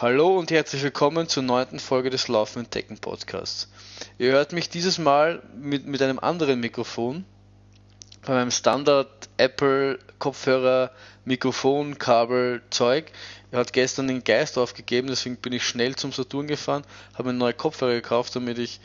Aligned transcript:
Hallo 0.00 0.38
und 0.38 0.50
herzlich 0.50 0.82
willkommen 0.82 1.28
zur 1.28 1.42
neunten 1.42 1.78
Folge 1.78 2.08
des 2.08 2.26
Laufen 2.28 2.60
Entdecken 2.60 2.96
Podcasts. 2.96 3.68
Ihr 4.16 4.32
hört 4.32 4.54
mich 4.54 4.70
dieses 4.70 4.96
Mal 4.96 5.42
mit, 5.54 5.86
mit 5.86 6.00
einem 6.00 6.18
anderen 6.18 6.58
Mikrofon, 6.58 7.26
bei 8.24 8.32
meinem 8.32 8.50
Standard 8.50 9.28
Apple 9.36 9.98
Kopfhörer 10.18 10.90
Mikrofon 11.26 11.98
Kabel 11.98 12.62
Zeug. 12.70 13.12
Er 13.50 13.58
hat 13.58 13.74
gestern 13.74 14.08
den 14.08 14.24
Geist 14.24 14.56
aufgegeben, 14.56 15.08
deswegen 15.08 15.36
bin 15.36 15.52
ich 15.52 15.64
schnell 15.64 15.94
zum 15.96 16.12
Saturn 16.12 16.46
gefahren, 16.46 16.84
habe 17.12 17.34
mir 17.34 17.38
neue 17.38 17.52
Kopfhörer 17.52 17.92
gekauft, 17.92 18.34
damit 18.34 18.56
ich 18.58 18.80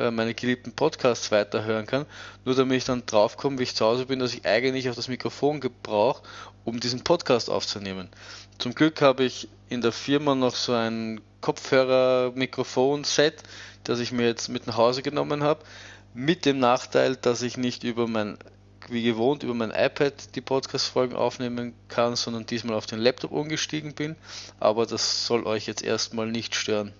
äh, 0.00 0.10
meine 0.10 0.34
geliebten 0.34 0.72
Podcasts 0.72 1.30
weiterhören 1.30 1.86
kann. 1.86 2.06
Nur 2.44 2.54
damit 2.54 2.78
ich 2.78 2.84
dann 2.84 3.04
draufkomme, 3.04 3.58
wie 3.58 3.64
ich 3.64 3.76
zu 3.76 3.84
Hause 3.84 4.06
bin, 4.06 4.18
dass 4.18 4.32
ich 4.32 4.46
eigentlich 4.46 4.88
auch 4.88 4.94
das 4.94 5.08
Mikrofon 5.08 5.60
gebrauche, 5.60 6.22
um 6.64 6.80
diesen 6.80 7.04
Podcast 7.04 7.50
aufzunehmen. 7.50 8.08
Zum 8.58 8.74
Glück 8.74 9.02
habe 9.02 9.24
ich 9.24 9.48
in 9.68 9.82
der 9.82 9.92
Firma 9.92 10.34
noch 10.34 10.54
so 10.54 10.72
ein 10.72 11.20
Kopfhörer-Mikrofon-Set, 11.42 13.42
das 13.84 14.00
ich 14.00 14.12
mir 14.12 14.26
jetzt 14.26 14.48
mit 14.48 14.66
nach 14.66 14.78
Hause 14.78 15.02
genommen 15.02 15.42
habe. 15.42 15.62
Mit 16.14 16.46
dem 16.46 16.58
Nachteil, 16.58 17.16
dass 17.16 17.42
ich 17.42 17.58
nicht 17.58 17.84
über 17.84 18.08
mein, 18.08 18.38
wie 18.88 19.02
gewohnt, 19.02 19.42
über 19.42 19.54
mein 19.54 19.70
iPad 19.70 20.34
die 20.34 20.40
Podcast-Folgen 20.40 21.14
aufnehmen 21.14 21.74
kann, 21.88 22.16
sondern 22.16 22.46
diesmal 22.46 22.76
auf 22.76 22.86
den 22.86 22.98
Laptop 22.98 23.32
umgestiegen 23.32 23.94
bin. 23.94 24.16
Aber 24.58 24.86
das 24.86 25.26
soll 25.26 25.44
euch 25.44 25.66
jetzt 25.66 25.82
erstmal 25.82 26.26
nicht 26.26 26.54
stören. 26.54 26.94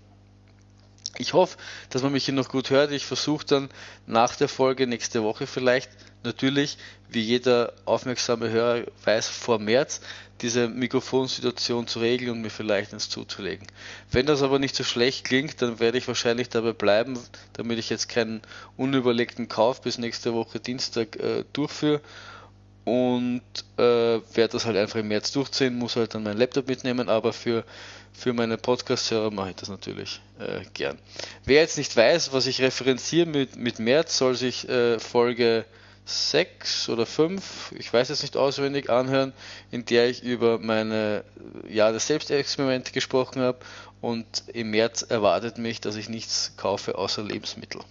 Ich 1.19 1.33
hoffe, 1.33 1.59
dass 1.91 2.03
man 2.03 2.13
mich 2.13 2.25
hier 2.25 2.35
noch 2.35 2.49
gut 2.49 2.71
hört. 2.71 2.93
Ich 2.93 3.05
versuche 3.05 3.45
dann 3.45 3.69
nach 4.07 4.37
der 4.37 4.49
Folge 4.49 4.87
nächste 4.87 5.23
Woche 5.23 5.47
vielleicht, 5.47 5.91
natürlich, 6.23 6.79
wie 7.09 7.21
jeder 7.21 7.73
aufmerksame 7.85 8.51
Hörer 8.51 8.85
weiß, 9.05 9.29
vor 9.29 9.59
März 9.59 10.01
diese 10.41 10.69
Mikrofonsituation 10.69 11.87
zu 11.87 12.01
regeln 12.01 12.31
und 12.31 12.41
mir 12.41 12.51
vielleicht 12.51 12.93
ins 12.93 13.09
zuzulegen. 13.09 13.67
Wenn 14.11 14.27
das 14.27 14.43
aber 14.43 14.59
nicht 14.59 14.75
so 14.75 14.85
schlecht 14.85 15.25
klingt, 15.25 15.61
dann 15.61 15.81
werde 15.81 15.99
ich 15.99 16.09
wahrscheinlich 16.09 16.49
dabei 16.49 16.73
bleiben, 16.73 17.19
damit 17.53 17.79
ich 17.79 17.91
jetzt 17.91 18.09
keinen 18.09 18.41
unüberlegten 18.77 19.49
Kauf 19.49 19.83
bis 19.83 19.99
nächste 19.99 20.33
Woche 20.33 20.61
Dienstag 20.61 21.17
äh, 21.17 21.45
durchführe 21.53 22.01
und 22.91 23.43
äh, 23.77 23.83
werde 24.35 24.49
das 24.49 24.67
halt 24.67 24.77
einfach 24.77 24.99
im 24.99 25.07
März 25.07 25.31
durchziehen, 25.31 25.77
muss 25.77 25.95
halt 25.95 26.13
dann 26.13 26.25
meinen 26.25 26.39
Laptop 26.39 26.67
mitnehmen, 26.67 27.09
aber 27.09 27.33
für, 27.33 27.63
für 28.13 28.33
meine 28.33 28.59
Podcast-Hörer 28.59 29.31
mache 29.31 29.51
ich 29.51 29.57
das 29.57 29.69
natürlich 29.69 30.21
äh, 30.41 30.65
gern. 30.75 30.99
Wer 31.45 31.61
jetzt 31.61 31.79
nicht 31.79 31.97
weiß, 31.97 32.33
was 32.33 32.47
ich 32.47 32.61
referenziere 32.61 33.27
mit, 33.27 33.55
mit 33.55 33.79
März, 33.79 34.19
soll 34.19 34.35
sich 34.35 34.69
äh, 34.69 34.99
Folge 34.99 35.67
6 36.05 36.89
oder 36.89 37.07
5, 37.07 37.75
ich 37.79 37.93
weiß 37.93 38.09
jetzt 38.09 38.23
nicht 38.23 38.37
auswendig, 38.37 38.91
anhören, 38.91 39.35
in 39.71 39.85
der 39.85 40.11
ich 40.11 40.25
über 40.25 40.59
meine 40.59 41.23
Jahr 41.69 41.93
des 41.93 42.09
Selbstexperimente 42.09 42.91
gesprochen 42.91 43.41
habe 43.41 43.59
und 44.01 44.43
im 44.53 44.73
März 44.73 45.03
erwartet 45.03 45.59
mich, 45.59 45.81
dass 45.81 45.95
ich 45.95 46.09
nichts 46.09 46.55
kaufe 46.57 46.99
außer 46.99 47.23
Lebensmittel. 47.23 47.83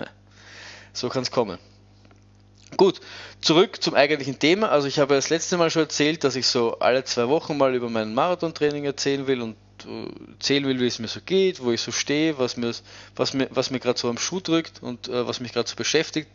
So 0.94 1.10
kann 1.10 1.22
es 1.22 1.30
kommen. 1.30 1.58
Gut, 2.76 3.00
zurück 3.40 3.82
zum 3.82 3.94
eigentlichen 3.94 4.38
Thema. 4.38 4.70
Also 4.70 4.88
ich 4.88 4.98
habe 4.98 5.14
das 5.14 5.30
letzte 5.30 5.56
Mal 5.56 5.70
schon 5.70 5.82
erzählt, 5.82 6.22
dass 6.24 6.36
ich 6.36 6.46
so 6.46 6.78
alle 6.78 7.04
zwei 7.04 7.28
Wochen 7.28 7.56
mal 7.56 7.74
über 7.74 7.88
mein 7.88 8.14
Marathontraining 8.14 8.84
erzählen 8.84 9.26
will 9.26 9.40
und 9.40 9.56
erzählen 9.86 10.66
will, 10.66 10.80
wie 10.80 10.86
es 10.86 10.98
mir 10.98 11.08
so 11.08 11.20
geht, 11.24 11.62
wo 11.62 11.72
ich 11.72 11.80
so 11.80 11.92
stehe, 11.92 12.38
was 12.38 12.56
mir, 12.56 12.72
was 13.16 13.34
mir, 13.34 13.48
was 13.50 13.70
mir 13.70 13.80
gerade 13.80 13.98
so 13.98 14.08
am 14.08 14.18
Schuh 14.18 14.40
drückt 14.40 14.82
und 14.82 15.08
äh, 15.08 15.26
was 15.26 15.40
mich 15.40 15.52
gerade 15.52 15.68
so 15.68 15.76
beschäftigt 15.76 16.28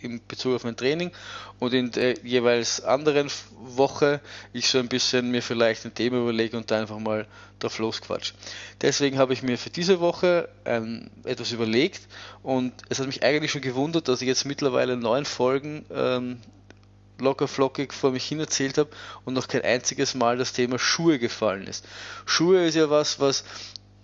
in 0.00 0.20
Bezug 0.26 0.56
auf 0.56 0.64
mein 0.64 0.76
Training 0.76 1.12
und 1.58 1.72
in 1.72 1.90
der 1.92 2.18
jeweils 2.24 2.82
anderen 2.82 3.30
Woche 3.58 4.20
ich 4.52 4.68
so 4.68 4.78
ein 4.78 4.88
bisschen 4.88 5.30
mir 5.30 5.42
vielleicht 5.42 5.84
ein 5.84 5.94
Thema 5.94 6.18
überlege 6.18 6.56
und 6.56 6.70
da 6.70 6.80
einfach 6.80 6.98
mal 6.98 7.26
drauf 7.58 7.78
losquatsch. 7.78 8.32
Deswegen 8.80 9.18
habe 9.18 9.32
ich 9.32 9.42
mir 9.42 9.56
für 9.56 9.70
diese 9.70 10.00
Woche 10.00 10.48
ähm, 10.64 11.10
etwas 11.24 11.52
überlegt 11.52 12.02
und 12.42 12.72
es 12.88 12.98
hat 12.98 13.06
mich 13.06 13.22
eigentlich 13.22 13.52
schon 13.52 13.62
gewundert, 13.62 14.08
dass 14.08 14.20
ich 14.20 14.28
jetzt 14.28 14.44
mittlerweile 14.44 14.96
neun 14.96 15.24
Folgen 15.24 15.86
ähm, 15.94 16.40
locker 17.18 17.48
flockig 17.48 17.92
vor 17.92 18.12
mich 18.12 18.24
hin 18.24 18.40
erzählt 18.40 18.78
habe 18.78 18.90
und 19.24 19.34
noch 19.34 19.48
kein 19.48 19.62
einziges 19.62 20.14
Mal 20.14 20.38
das 20.38 20.52
Thema 20.52 20.78
Schuhe 20.78 21.18
gefallen 21.18 21.66
ist. 21.66 21.84
Schuhe 22.26 22.66
ist 22.66 22.74
ja 22.74 22.90
was, 22.90 23.20
was 23.20 23.44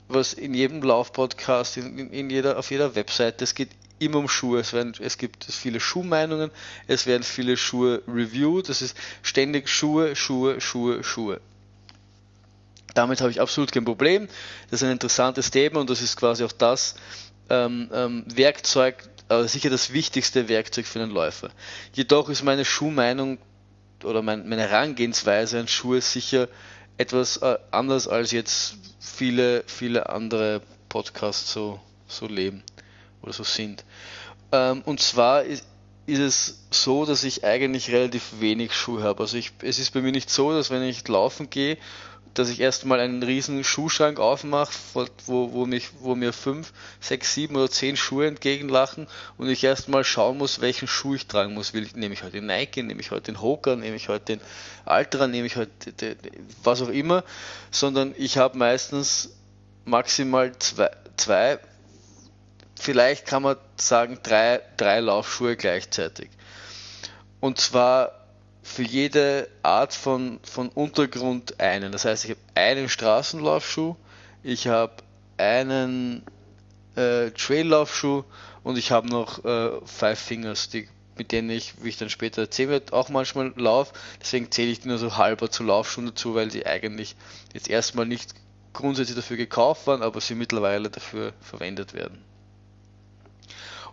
was 0.09 0.33
in 0.33 0.55
jedem 0.55 0.83
Laufpodcast, 0.83 1.77
in, 1.77 2.11
in 2.11 2.31
jeder, 2.31 2.59
auf 2.59 2.71
jeder 2.71 2.95
Webseite, 2.95 3.45
es 3.45 3.55
geht 3.55 3.69
immer 3.99 4.19
um 4.19 4.29
Schuhe. 4.29 4.61
Es, 4.61 4.73
werden, 4.73 4.95
es 5.01 5.19
gibt 5.19 5.45
viele 5.45 5.81
Schuhmeinungen, 5.81 6.51
es 6.87 7.07
werden 7.07 7.23
viele 7.23 7.57
Schuhe 7.57 8.03
reviewed, 8.09 8.69
es 8.69 8.83
ist 8.83 8.97
ständig 9.23 9.69
Schuhe, 9.69 10.17
Schuhe, 10.17 10.61
Schuhe, 10.61 11.05
Schuhe. 11.05 11.41
Damit 12.95 13.21
habe 13.21 13.31
ich 13.31 13.41
absolut 13.41 13.71
kein 13.71 13.85
Problem. 13.85 14.29
Das 14.71 14.81
ist 14.81 14.87
ein 14.87 14.93
interessantes 14.93 15.51
Thema 15.51 15.81
und 15.81 15.91
das 15.91 16.01
ist 16.01 16.17
quasi 16.17 16.43
auch 16.43 16.53
das 16.53 16.95
ähm, 17.51 17.91
ähm, 17.93 18.25
Werkzeug, 18.27 19.09
aber 19.29 19.47
sicher 19.47 19.71
das 19.71 19.93
wichtigste 19.93 20.49
Werkzeug 20.49 20.87
für 20.87 21.01
einen 21.01 21.13
Läufer. 21.13 21.51
Jedoch 21.93 22.29
ist 22.29 22.43
meine 22.43 22.65
Schuhmeinung 22.65 23.39
oder 24.05 24.23
mein, 24.23 24.49
meine 24.49 24.63
Herangehensweise 24.69 25.61
an 25.61 25.69
Schuhe 25.69 26.01
sicher 26.01 26.49
etwas 26.97 27.39
äh, 27.39 27.59
anders 27.71 28.09
als 28.09 28.33
jetzt 28.33 28.77
viele, 29.01 29.65
viele 29.67 30.09
andere 30.09 30.63
Podcasts 30.89 31.53
so, 31.53 31.81
so 32.07 32.27
leben 32.27 32.63
oder 33.23 33.33
so 33.33 33.45
sind. 33.45 33.85
Ähm, 34.53 34.83
und 34.85 35.01
zwar 35.01 35.45
ist, 35.45 35.65
ist 36.07 36.21
es 36.21 36.59
so, 36.71 37.05
dass 37.05 37.25
ich 37.25 37.45
eigentlich 37.45 37.91
relativ 37.91 38.41
wenig 38.41 38.73
Schuhe 38.75 39.03
habe. 39.03 39.21
Also 39.23 39.37
ich, 39.37 39.53
es 39.63 39.79
ist 39.79 39.93
bei 39.93 40.01
mir 40.01 40.13
nicht 40.13 40.31
so, 40.31 40.53
dass 40.53 40.71
wenn 40.71 40.83
ich 40.83 41.07
laufen 41.07 41.51
gehe, 41.51 41.77
dass 42.39 42.49
ich 42.49 42.61
erstmal 42.61 43.01
einen 43.01 43.23
riesen 43.23 43.65
Schuhschrank 43.65 44.21
aufmache, 44.21 44.73
wo, 44.95 45.53
wo, 45.53 45.67
mich, 45.67 45.91
wo 46.01 46.15
mir 46.15 46.33
fünf, 46.33 46.73
sechs, 47.01 47.35
sieben 47.35 47.57
oder 47.57 47.71
zehn 47.71 47.97
Schuhe 47.97 48.27
entgegenlachen 48.27 49.09
und 49.37 49.49
ich 49.49 49.65
erstmal 49.65 50.05
schauen 50.05 50.39
muss, 50.39 50.61
welchen 50.61 50.87
Schuh 50.87 51.15
ich 51.17 51.27
tragen 51.27 51.55
muss. 51.55 51.75
Will, 51.75 51.89
nehme 51.95 52.15
ich 52.15 52.23
heute 52.23 52.33
den 52.33 52.47
Nike, 52.47 52.83
nehme 52.83 53.01
ich 53.01 53.11
heute 53.11 53.33
den 53.33 53.41
Hoka, 53.41 53.75
nehme 53.77 53.97
ich 53.97 54.09
heute 54.09 54.37
den 54.37 54.41
Ultra, 54.87 55.27
nehme 55.27 55.47
ich 55.47 55.57
heute 55.57 55.93
den, 55.93 56.17
was 56.63 56.81
auch 56.83 56.89
immer, 56.89 57.25
sondern 57.71 58.15
ich 58.17 58.39
habe 58.39 58.57
meistens 58.57 59.31
maximal 59.85 60.57
zwei, 60.59 60.91
zwei 61.17 61.59
vielleicht 62.79 63.27
kann 63.27 63.43
man 63.43 63.57
sagen, 63.77 64.19
drei, 64.23 64.61
drei 64.77 65.01
Laufschuhe 65.01 65.57
gleichzeitig. 65.57 66.31
Und 67.41 67.59
zwar 67.59 68.18
für 68.69 68.83
jede 68.83 69.49
Art 69.63 69.95
von, 69.95 70.39
von 70.43 70.69
Untergrund 70.69 71.59
einen. 71.59 71.91
Das 71.91 72.05
heißt, 72.05 72.25
ich 72.25 72.31
habe 72.33 72.41
einen 72.55 72.89
Straßenlaufschuh, 72.89 73.97
ich 74.43 74.69
habe 74.69 74.93
einen 75.37 76.23
äh, 76.95 77.31
Traillaufschuh 77.31 78.25
und 78.63 78.79
ich 78.79 78.93
habe 78.93 79.09
noch 79.09 79.45
äh, 79.45 79.71
Five 79.85 80.19
Fingers, 80.19 80.69
die, 80.69 80.87
mit 81.17 81.33
denen 81.33 81.51
ich, 81.51 81.83
wie 81.83 81.89
ich 81.89 81.97
dann 81.97 82.11
später 82.11 82.43
erzählen 82.43 82.71
werde, 82.71 82.93
auch 82.93 83.09
manchmal 83.09 83.53
laufe. 83.57 83.95
Deswegen 84.21 84.51
zähle 84.51 84.71
ich 84.71 84.81
die 84.81 84.89
nur 84.89 84.99
so 84.99 85.17
halber 85.17 85.51
zu 85.51 85.65
Laufschuhen 85.65 86.07
dazu, 86.07 86.35
weil 86.35 86.49
die 86.49 86.67
eigentlich 86.67 87.17
jetzt 87.55 87.69
erstmal 87.69 88.07
nicht 88.07 88.35
grundsätzlich 88.75 89.17
dafür 89.17 89.39
gekauft 89.39 89.87
waren, 89.87 90.03
aber 90.03 90.21
sie 90.21 90.35
mittlerweile 90.35 90.91
dafür 90.91 91.33
verwendet 91.41 91.95
werden 91.95 92.23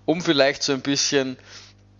um 0.05 0.21
vielleicht 0.21 0.63
so 0.63 0.73
ein 0.73 0.81
bisschen 0.81 1.37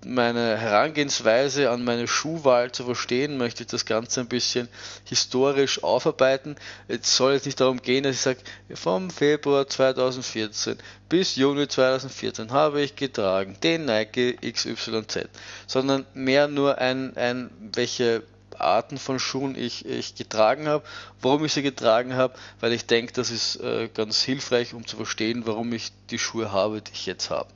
meine 0.05 0.57
Herangehensweise 0.57 1.71
an 1.71 1.83
meine 1.83 2.07
Schuhwahl 2.07 2.71
zu 2.71 2.85
verstehen, 2.85 3.37
möchte 3.37 3.63
ich 3.63 3.67
das 3.67 3.85
Ganze 3.85 4.21
ein 4.21 4.27
bisschen 4.27 4.69
historisch 5.03 5.83
aufarbeiten. 5.83 6.55
Es 6.87 7.17
soll 7.17 7.33
jetzt 7.33 7.45
nicht 7.45 7.59
darum 7.59 7.81
gehen, 7.81 8.03
dass 8.03 8.15
ich 8.15 8.21
sage, 8.21 8.39
vom 8.73 9.09
Februar 9.09 9.67
2014 9.67 10.77
bis 11.09 11.35
Juni 11.35 11.67
2014 11.67 12.51
habe 12.51 12.81
ich 12.81 12.95
getragen 12.95 13.57
den 13.63 13.85
Nike 13.85 14.37
XYZ, 14.41 15.27
sondern 15.67 16.05
mehr 16.13 16.47
nur 16.47 16.77
ein, 16.77 17.17
ein 17.17 17.49
welche 17.73 18.23
Arten 18.57 18.97
von 18.97 19.19
Schuhen 19.19 19.55
ich, 19.55 19.85
ich 19.85 20.15
getragen 20.15 20.67
habe, 20.67 20.85
warum 21.21 21.43
ich 21.43 21.53
sie 21.53 21.63
getragen 21.63 22.15
habe, 22.15 22.35
weil 22.59 22.73
ich 22.73 22.85
denke, 22.85 23.11
das 23.13 23.31
ist 23.31 23.57
äh, 23.57 23.89
ganz 23.93 24.21
hilfreich, 24.21 24.73
um 24.73 24.87
zu 24.87 24.95
verstehen, 24.95 25.45
warum 25.45 25.73
ich 25.73 25.91
die 26.09 26.19
Schuhe 26.19 26.51
habe, 26.51 26.81
die 26.81 26.91
ich 26.93 27.05
jetzt 27.05 27.29
habe 27.29 27.49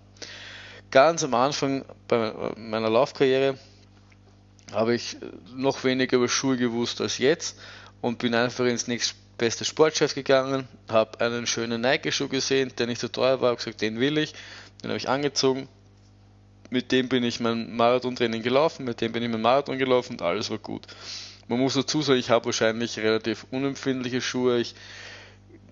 ganz 0.91 1.23
am 1.23 1.33
Anfang 1.33 1.85
bei 2.07 2.33
meiner 2.57 2.89
Laufkarriere 2.89 3.57
habe 4.71 4.95
ich 4.95 5.17
noch 5.55 5.83
weniger 5.83 6.17
über 6.17 6.29
Schuhe 6.29 6.57
gewusst 6.57 7.01
als 7.01 7.17
jetzt 7.17 7.57
und 8.01 8.19
bin 8.19 8.35
einfach 8.35 8.65
ins 8.65 8.87
nächstbeste 8.87 9.65
Sportchef 9.65 10.13
gegangen, 10.13 10.67
habe 10.87 11.19
einen 11.21 11.47
schönen 11.47 11.81
Nike-Schuh 11.81 12.27
gesehen, 12.27 12.71
der 12.77 12.87
nicht 12.87 13.01
so 13.01 13.07
teuer 13.07 13.41
war, 13.41 13.49
habe 13.49 13.57
gesagt, 13.57 13.81
den 13.81 13.99
will 13.99 14.17
ich, 14.17 14.33
den 14.81 14.89
habe 14.89 14.97
ich 14.97 15.09
angezogen. 15.09 15.67
Mit 16.69 16.91
dem 16.91 17.09
bin 17.09 17.23
ich 17.23 17.39
mein 17.39 17.75
Marathontraining 17.75 18.43
gelaufen, 18.43 18.85
mit 18.85 19.01
dem 19.01 19.11
bin 19.11 19.23
ich 19.23 19.29
mein 19.29 19.41
Marathon 19.41 19.79
gelaufen 19.79 20.13
und 20.13 20.21
alles 20.21 20.51
war 20.51 20.59
gut. 20.59 20.85
Man 21.47 21.59
muss 21.59 21.73
dazu 21.73 22.03
sagen, 22.03 22.19
ich 22.19 22.29
habe 22.29 22.45
wahrscheinlich 22.45 22.99
relativ 22.99 23.47
unempfindliche 23.49 24.21
Schuhe. 24.21 24.59
Ich 24.59 24.75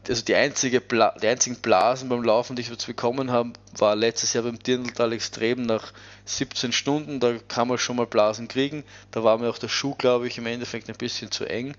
also 0.09 0.23
die, 0.23 0.35
einzige 0.35 0.81
Bla 0.81 1.13
die 1.21 1.27
einzigen 1.27 1.57
Blasen 1.57 2.09
beim 2.09 2.23
Laufen, 2.23 2.55
die 2.55 2.61
ich 2.61 2.69
jetzt 2.69 2.87
bekommen 2.87 3.31
habe, 3.31 3.53
war 3.77 3.95
letztes 3.95 4.33
Jahr 4.33 4.43
beim 4.43 4.59
Dirndltal 4.59 5.13
extrem 5.13 5.63
nach 5.63 5.91
17 6.25 6.71
Stunden. 6.71 7.19
Da 7.19 7.37
kann 7.47 7.67
man 7.67 7.77
schon 7.77 7.95
mal 7.97 8.05
Blasen 8.07 8.47
kriegen. 8.47 8.83
Da 9.11 9.23
war 9.23 9.37
mir 9.37 9.49
auch 9.49 9.57
der 9.57 9.69
Schuh, 9.69 9.95
glaube 9.95 10.27
ich, 10.27 10.37
im 10.37 10.45
Endeffekt 10.45 10.89
ein 10.89 10.97
bisschen 10.97 11.31
zu 11.31 11.45
eng. 11.45 11.75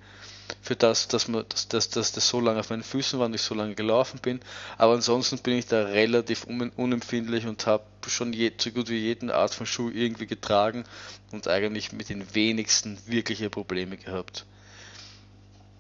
für 0.63 0.77
das, 0.77 1.09
dass, 1.09 1.29
man, 1.29 1.45
dass, 1.49 1.69
dass, 1.69 1.91
dass 1.91 2.13
das 2.13 2.29
so 2.29 2.41
lange 2.41 2.61
auf 2.61 2.71
meinen 2.71 2.83
Füßen 2.83 3.19
war 3.19 3.27
und 3.27 3.35
ich 3.35 3.43
so 3.43 3.55
lange 3.55 3.75
gelaufen 3.75 4.21
bin. 4.21 4.41
Aber 4.77 4.95
ansonsten 4.95 5.39
bin 5.39 5.59
ich 5.59 5.67
da 5.67 5.85
relativ 5.85 6.45
unempfindlich 6.45 7.47
und 7.47 7.67
habe 7.67 7.85
schon 8.07 8.33
je, 8.33 8.53
so 8.59 8.71
gut 8.71 8.89
wie 8.89 8.99
jeden 8.99 9.31
Art 9.31 9.55
von 9.55 9.67
Schuh 9.67 9.91
irgendwie 9.91 10.27
getragen 10.27 10.85
und 11.33 11.49
eigentlich 11.49 11.93
mit 11.93 12.09
den 12.09 12.35
wenigsten 12.35 12.99
wirkliche 13.07 13.51
Probleme 13.51 13.97
gehabt. 13.97 14.47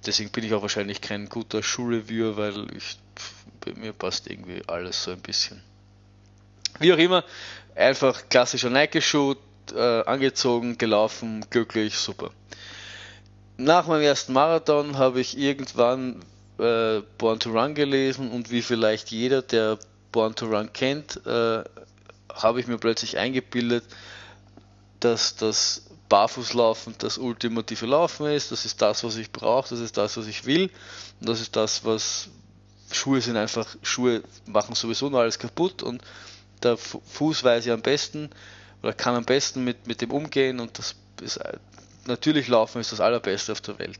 Deswegen 0.06 0.30
bin 0.30 0.44
ich 0.44 0.54
auch 0.54 0.62
wahrscheinlich 0.62 1.00
kein 1.00 1.28
guter 1.28 1.62
Schuhreviewer, 1.62 2.36
weil 2.36 2.66
ich, 2.76 2.98
bei 3.64 3.72
mir 3.74 3.92
passt 3.92 4.30
irgendwie 4.30 4.62
alles 4.66 5.04
so 5.04 5.10
ein 5.10 5.20
bisschen. 5.20 5.62
Wie 6.78 6.92
auch 6.92 6.98
immer, 6.98 7.24
einfach 7.74 8.28
klassischer 8.28 8.70
Nike-Schuh, 8.70 9.34
äh, 9.74 10.04
angezogen, 10.04 10.78
gelaufen, 10.78 11.44
glücklich, 11.50 11.96
super. 11.96 12.30
Nach 13.56 13.86
meinem 13.86 14.02
ersten 14.02 14.32
Marathon 14.32 14.96
habe 14.98 15.20
ich 15.20 15.36
irgendwann 15.36 16.22
äh, 16.58 17.00
Born 17.18 17.40
to 17.40 17.50
Run 17.50 17.74
gelesen 17.74 18.30
und 18.30 18.50
wie 18.50 18.62
vielleicht 18.62 19.10
jeder, 19.10 19.42
der 19.42 19.78
Born 20.12 20.34
to 20.34 20.46
Run 20.46 20.72
kennt, 20.72 21.20
äh, 21.26 21.64
habe 22.32 22.60
ich 22.60 22.66
mir 22.66 22.78
plötzlich 22.78 23.18
eingebildet, 23.18 23.84
dass 25.00 25.36
das 25.36 25.87
Barfußlaufen 26.08 26.94
das 26.98 27.18
ultimative 27.18 27.86
Laufen 27.86 28.26
ist, 28.26 28.50
das 28.50 28.64
ist 28.64 28.80
das, 28.80 29.04
was 29.04 29.16
ich 29.16 29.30
brauche, 29.30 29.70
das 29.70 29.80
ist 29.80 29.96
das, 29.96 30.16
was 30.16 30.26
ich 30.26 30.46
will 30.46 30.70
und 31.20 31.28
das 31.28 31.40
ist 31.40 31.56
das, 31.56 31.84
was 31.84 32.28
Schuhe 32.90 33.20
sind 33.20 33.36
einfach, 33.36 33.66
Schuhe 33.82 34.22
machen 34.46 34.74
sowieso 34.74 35.10
nur 35.10 35.20
alles 35.20 35.38
kaputt 35.38 35.82
und 35.82 36.02
der 36.62 36.76
Fuß 36.76 37.44
weiß 37.44 37.66
ja 37.66 37.74
am 37.74 37.82
besten 37.82 38.30
oder 38.82 38.92
kann 38.92 39.14
am 39.14 39.24
besten 39.24 39.64
mit, 39.64 39.86
mit 39.86 40.00
dem 40.00 40.10
umgehen 40.10 40.60
und 40.60 40.78
das 40.78 40.94
ist 41.20 41.40
natürlich 42.06 42.48
Laufen 42.48 42.80
ist 42.80 42.92
das 42.92 43.00
allerbeste 43.00 43.52
auf 43.52 43.60
der 43.60 43.78
Welt. 43.78 43.98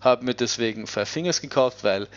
Habe 0.00 0.24
mir 0.24 0.34
deswegen 0.34 0.86
Five 0.86 1.08
Fingers 1.08 1.40
gekauft, 1.40 1.82
weil 1.82 2.08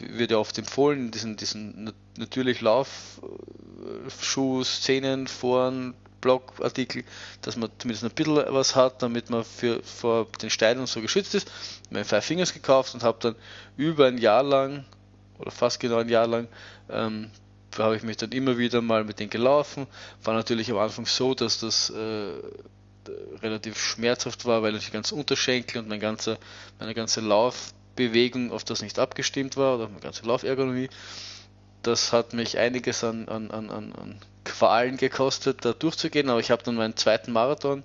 wird 0.00 0.30
ja 0.30 0.36
oft 0.36 0.58
empfohlen, 0.58 1.10
diesen, 1.10 1.36
diesen 1.36 1.92
natürlich 2.18 2.60
Laufschuh, 2.60 4.64
Szenen, 4.64 5.26
Foren, 5.26 5.94
Blogartikel, 6.20 7.04
dass 7.42 7.56
man 7.56 7.70
zumindest 7.78 8.04
ein 8.04 8.10
bisschen 8.10 8.36
was 8.48 8.76
hat, 8.76 9.02
damit 9.02 9.30
man 9.30 9.44
für, 9.44 9.82
vor 9.82 10.26
den 10.42 10.50
Steinen 10.50 10.80
und 10.80 10.88
so 10.88 11.00
geschützt 11.00 11.34
ist. 11.34 11.50
Mir 11.90 12.04
Five 12.04 12.24
Fingers 12.24 12.52
gekauft 12.52 12.94
und 12.94 13.02
habe 13.02 13.18
dann 13.20 13.34
über 13.76 14.06
ein 14.06 14.18
Jahr 14.18 14.42
lang, 14.42 14.84
oder 15.38 15.50
fast 15.50 15.80
genau 15.80 15.96
ein 15.96 16.08
Jahr 16.08 16.26
lang, 16.26 16.48
ähm, 16.90 17.30
habe 17.78 17.96
ich 17.96 18.02
mich 18.02 18.16
dann 18.16 18.32
immer 18.32 18.58
wieder 18.58 18.82
mal 18.82 19.04
mit 19.04 19.20
denen 19.20 19.30
gelaufen. 19.30 19.86
War 20.24 20.34
natürlich 20.34 20.70
am 20.70 20.78
Anfang 20.78 21.06
so, 21.06 21.34
dass 21.34 21.60
das 21.60 21.90
äh, 21.90 22.32
relativ 23.42 23.78
schmerzhaft 23.78 24.44
war, 24.44 24.62
weil 24.62 24.76
ich 24.76 24.92
ganz 24.92 25.12
Unterschenkel 25.12 25.80
und 25.80 25.88
mein 25.88 26.00
ganzer, 26.00 26.38
meine 26.78 26.94
ganze 26.94 27.20
Laufbewegung 27.20 28.52
auf 28.52 28.64
das 28.64 28.82
nicht 28.82 28.98
abgestimmt 28.98 29.56
war 29.56 29.76
oder 29.76 29.88
meine 29.88 30.00
ganze 30.00 30.26
Laufergonomie. 30.26 30.90
Das 31.82 32.12
hat 32.12 32.34
mich 32.34 32.58
einiges 32.58 33.04
an, 33.04 33.28
an, 33.28 33.50
an, 33.50 33.70
an 33.70 34.20
Qualen 34.44 34.96
gekostet, 34.96 35.64
da 35.64 35.72
durchzugehen, 35.72 36.30
aber 36.30 36.40
ich 36.40 36.50
habe 36.50 36.62
dann 36.62 36.76
meinen 36.76 36.96
zweiten 36.96 37.32
Marathon 37.32 37.82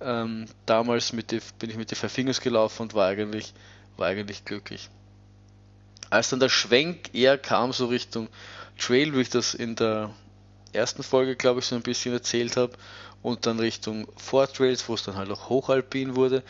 ähm, 0.00 0.46
damals 0.66 1.12
die, 1.12 1.40
bin 1.58 1.70
ich 1.70 1.76
mit 1.76 1.90
den 1.90 1.96
Five 1.96 2.12
Fingers 2.12 2.40
gelaufen 2.40 2.82
und 2.82 2.94
war 2.94 3.08
eigentlich, 3.08 3.52
war 3.96 4.08
eigentlich 4.08 4.44
glücklich. 4.44 4.88
Als 6.10 6.30
dann 6.30 6.40
der 6.40 6.48
Schwenk 6.48 7.14
eher 7.14 7.36
kam, 7.36 7.72
so 7.72 7.86
Richtung 7.86 8.28
Trail, 8.78 9.14
wie 9.14 9.20
ich 9.20 9.30
das 9.30 9.54
in 9.54 9.76
der 9.76 10.10
ersten 10.72 11.02
Folge, 11.02 11.36
glaube 11.36 11.60
ich, 11.60 11.66
so 11.66 11.76
ein 11.76 11.82
bisschen 11.82 12.12
erzählt 12.12 12.56
habe, 12.56 12.72
und 13.22 13.46
dann 13.46 13.58
Richtung 13.58 14.06
Trails, 14.54 14.88
wo 14.88 14.94
es 14.94 15.02
dann 15.02 15.16
halt 15.16 15.30
auch 15.30 15.48
hochalpin 15.48 16.16
wurde, 16.16 16.42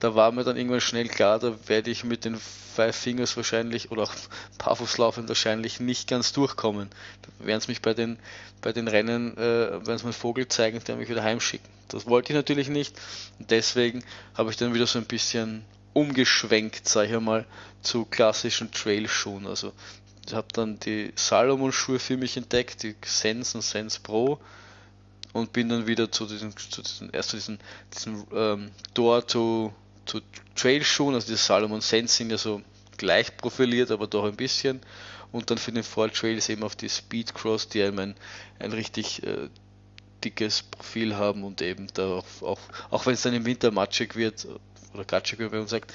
da 0.00 0.14
war 0.14 0.32
mir 0.32 0.44
dann 0.44 0.56
irgendwann 0.56 0.80
schnell 0.80 1.08
klar, 1.08 1.38
da 1.38 1.54
werde 1.66 1.90
ich 1.90 2.04
mit 2.04 2.24
den 2.24 2.36
Five 2.36 2.96
Fingers 2.96 3.36
wahrscheinlich 3.36 3.90
oder 3.90 4.02
auch 4.02 4.12
Barfußlaufen 4.58 5.28
wahrscheinlich 5.28 5.80
nicht 5.80 6.08
ganz 6.08 6.32
durchkommen. 6.32 6.90
Da 7.22 7.46
werden 7.46 7.58
es 7.58 7.68
mich 7.68 7.80
bei 7.80 7.94
den, 7.94 8.18
bei 8.60 8.72
den 8.72 8.88
Rennen, 8.88 9.36
äh, 9.36 9.40
werden 9.40 9.94
es 9.94 10.02
mir 10.02 10.08
einen 10.08 10.12
Vogel 10.12 10.48
zeigen, 10.48 10.82
der 10.86 10.96
mich 10.96 11.08
wieder 11.08 11.22
heimschicken. 11.22 11.68
Das 11.88 12.06
wollte 12.06 12.32
ich 12.32 12.36
natürlich 12.36 12.68
nicht 12.68 12.96
und 13.38 13.50
deswegen 13.50 14.04
habe 14.34 14.50
ich 14.50 14.56
dann 14.56 14.74
wieder 14.74 14.86
so 14.86 14.98
ein 14.98 15.06
bisschen 15.06 15.64
umgeschwenkt, 15.92 16.88
sage 16.88 17.08
ich 17.08 17.14
einmal, 17.14 17.46
zu 17.80 18.04
klassischen 18.04 18.72
Trailschuhen. 18.72 19.46
Also 19.46 19.72
habe 20.32 20.48
dann 20.52 20.78
die 20.80 21.12
Salomon-Schuhe 21.14 21.98
für 21.98 22.16
mich 22.16 22.36
entdeckt, 22.36 22.82
die 22.82 22.94
Sense 23.04 23.56
und 23.56 23.62
Sense 23.62 24.00
Pro 24.00 24.40
und 25.32 25.52
bin 25.52 25.68
dann 25.68 25.86
wieder 25.86 26.10
zu 26.10 26.26
diesen, 26.26 26.56
zu 26.56 26.82
diesen 26.82 27.10
erst 27.10 27.30
zu 27.30 27.36
diesen, 27.36 27.58
diesen 27.94 28.26
ähm, 28.32 28.70
Door 28.94 29.26
to, 29.26 29.72
to 30.06 30.20
Trail 30.54 30.82
Schuhen, 30.82 31.14
also 31.14 31.28
die 31.28 31.36
Salomon 31.36 31.80
Sense 31.80 32.14
sind 32.16 32.30
ja 32.30 32.38
so 32.38 32.62
gleich 32.96 33.36
profiliert, 33.36 33.90
aber 33.90 34.06
doch 34.06 34.24
ein 34.24 34.36
bisschen. 34.36 34.80
Und 35.32 35.50
dann 35.50 35.58
für 35.58 35.72
den 35.72 35.82
Fall 35.82 36.10
Trails 36.10 36.48
eben 36.48 36.62
auf 36.62 36.76
die 36.76 36.88
Speed 36.88 37.34
Cross, 37.34 37.68
die 37.68 37.82
einem 37.82 37.98
ein, 37.98 38.14
ein 38.58 38.72
richtig 38.72 39.22
äh, 39.24 39.48
dickes 40.24 40.62
Profil 40.62 41.16
haben 41.16 41.44
und 41.44 41.60
eben 41.60 41.88
da 41.94 42.06
auch, 42.06 42.42
auch, 42.42 42.60
auch 42.90 43.06
wenn 43.06 43.14
es 43.14 43.22
dann 43.22 43.34
im 43.34 43.44
Winter 43.44 43.70
matschig 43.70 44.16
wird 44.16 44.46
oder 44.94 45.04
gatschig, 45.04 45.38
wie 45.38 45.48
man 45.48 45.66
sagt, 45.66 45.92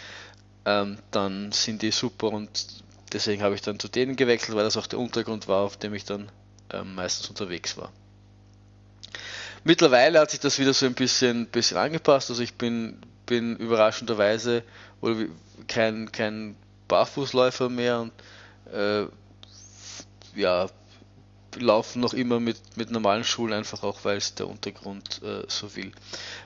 ähm, 0.66 0.98
dann 1.10 1.52
sind 1.52 1.82
die 1.82 1.92
super 1.92 2.28
und 2.28 2.84
Deswegen 3.14 3.44
habe 3.44 3.56
ich 3.56 3.62
dann 3.62 3.80
zu 3.80 3.88
denen 3.88 4.16
gewechselt, 4.16 4.56
weil 4.56 4.64
das 4.64 4.78
auch 4.78 4.88
der 4.88 5.00
Untergrund 5.00 5.48
war, 5.48 5.62
auf 5.62 5.78
dem 5.78 5.94
ich 5.94 6.06
dann 6.06 6.32
ähm, 6.72 6.96
meistens 6.96 7.30
unterwegs 7.30 7.78
war. 7.78 7.92
Mittlerweile 9.64 10.20
hat 10.20 10.32
sich 10.32 10.40
das 10.40 10.58
wieder 10.60 10.74
so 10.74 10.86
ein 10.86 10.96
bisschen, 10.96 11.48
bisschen 11.48 11.78
angepasst. 11.78 12.30
Also 12.30 12.42
ich 12.42 12.56
bin, 12.56 13.00
bin 13.26 13.58
überraschenderweise 13.58 14.64
oder 15.02 15.26
kein, 15.68 16.12
kein 16.12 16.56
Barfußläufer 16.88 17.70
mehr 17.70 18.02
und 18.02 18.12
äh, 18.74 19.06
ja, 20.36 20.68
laufen 21.58 22.00
noch 22.00 22.14
immer 22.14 22.40
mit, 22.40 22.58
mit 22.76 22.92
normalen 22.92 23.24
Schuhen, 23.24 23.54
einfach 23.54 23.84
auch 23.84 24.04
weil 24.04 24.18
es 24.18 24.36
der 24.36 24.48
Untergrund 24.48 25.22
äh, 25.24 25.44
so 25.48 25.76
will. 25.76 25.92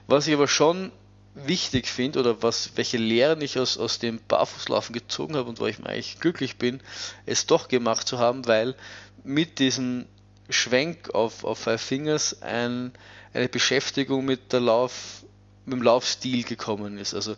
Was 0.08 0.28
ich 0.28 0.34
aber 0.34 0.48
schon 0.48 0.92
wichtig 1.36 1.88
finde 1.88 2.20
oder 2.20 2.42
was, 2.42 2.72
welche 2.76 2.98
Lehren 2.98 3.42
ich 3.42 3.60
aus, 3.60 3.78
aus 3.78 4.00
dem 4.00 4.20
Barfußlaufen 4.28 4.94
gezogen 4.94 5.36
habe 5.36 5.50
und 5.50 5.60
wo 5.60 5.68
ich 5.68 5.80
mir 5.80 5.90
eigentlich 5.90 6.20
glücklich 6.20 6.58
bin, 6.58 6.80
es 7.26 7.46
doch 7.46 7.68
gemacht 7.68 8.08
zu 8.08 8.20
haben, 8.20 8.48
weil 8.48 8.76
mit 9.24 9.60
diesem 9.60 10.06
Schwenk 10.50 11.14
auf, 11.14 11.44
auf 11.44 11.60
Five 11.60 11.82
Fingers 11.82 12.42
ein, 12.42 12.94
eine 13.34 13.50
Beschäftigung 13.50 14.24
mit 14.24 14.54
der 14.54 14.62
Lauf, 14.62 15.24
mit 15.66 15.80
dem 15.80 15.84
Laufstil 15.84 16.44
gekommen 16.44 16.98
ist. 16.98 17.14
Also 17.14 17.36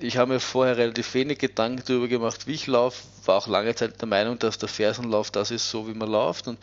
ich 0.00 0.16
habe 0.16 0.32
mir 0.32 0.40
vorher 0.40 0.76
relativ 0.76 1.12
wenig 1.14 1.38
Gedanken 1.38 1.82
darüber 1.86 2.08
gemacht, 2.08 2.46
wie 2.46 2.54
ich 2.54 2.66
laufe, 2.66 3.02
war 3.26 3.36
auch 3.36 3.46
lange 3.46 3.74
Zeit 3.74 4.00
der 4.00 4.08
Meinung, 4.08 4.38
dass 4.38 4.58
der 4.58 4.68
Fersenlauf 4.68 5.30
das 5.30 5.50
ist, 5.50 5.70
so 5.70 5.86
wie 5.86 5.94
man 5.94 6.10
läuft. 6.10 6.48
Und, 6.48 6.58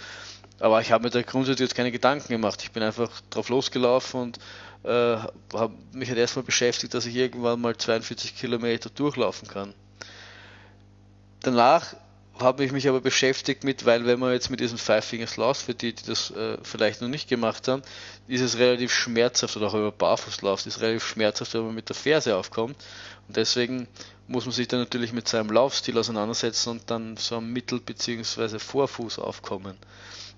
aber 0.62 0.80
ich 0.82 0.91
habe 0.91 1.03
mir 1.03 1.10
da 1.10 1.22
grundsätzlich 1.22 1.68
jetzt 1.70 1.75
keine 1.75 1.91
Gedanken 1.91 2.27
gemacht. 2.30 2.62
Ich 2.63 2.72
bin 2.72 2.84
einfach 2.84 3.10
drauf 3.30 3.50
losgelaufen 3.50 4.22
und 4.22 4.39
äh, 4.84 5.18
habe 5.53 5.74
mich 5.91 6.10
halt 6.10 6.20
erstmal 6.20 6.44
beschäftigt, 6.44 6.94
dass 6.94 7.06
ich 7.06 7.15
irgendwann 7.15 7.60
mal 7.60 7.75
42 7.75 8.36
Kilometer 8.36 8.89
durchlaufen 8.89 9.48
kann. 9.48 9.74
Danach 11.41 11.96
habe 12.39 12.63
ich 12.63 12.72
mich 12.72 12.88
aber 12.88 13.01
beschäftigt 13.01 13.63
mit, 13.63 13.86
weil 13.86 14.06
wenn 14.06 14.20
man 14.20 14.34
jetzt 14.34 14.50
mit 14.50 14.60
diesem 14.60 14.77
Five 14.77 15.06
Fingers 15.06 15.38
Lauf, 15.38 15.58
für 15.58 15.74
die, 15.74 15.94
die 15.94 16.06
das 16.06 16.32
äh, 16.32 16.58
vielleicht 16.63 17.01
noch 17.01 17.08
nicht 17.08 17.27
gemacht 17.27 17.68
haben, 17.68 17.82
ist 18.27 18.41
es 18.41 18.58
relativ 18.58 18.94
schmerzhaft, 18.94 19.58
oder 19.58 19.68
auch 19.68 19.74
über 19.74 19.91
Barfuß 19.91 20.41
läuft, 20.41 20.65
ist 20.65 20.82
relativ 20.82 21.06
schmerzhaft, 21.06 21.53
wenn 21.53 21.65
man 21.65 21.75
mit 21.75 21.89
der 21.89 21.96
Ferse 21.96 22.36
aufkommt. 22.36 22.75
Und 23.27 23.38
deswegen 23.38 23.88
muss 24.27 24.46
man 24.46 24.53
sich 24.53 24.68
dann 24.68 24.80
natürlich 24.80 25.13
mit 25.13 25.27
seinem 25.27 25.51
Laufstil 25.51 25.98
auseinandersetzen 25.98 26.70
und 26.70 26.89
dann 26.89 27.18
so 27.18 27.36
am 27.36 27.51
Mittel- 27.51 27.80
bzw. 27.80 28.60
Vorfuß 28.60 29.20
aufkommen. 29.20 29.77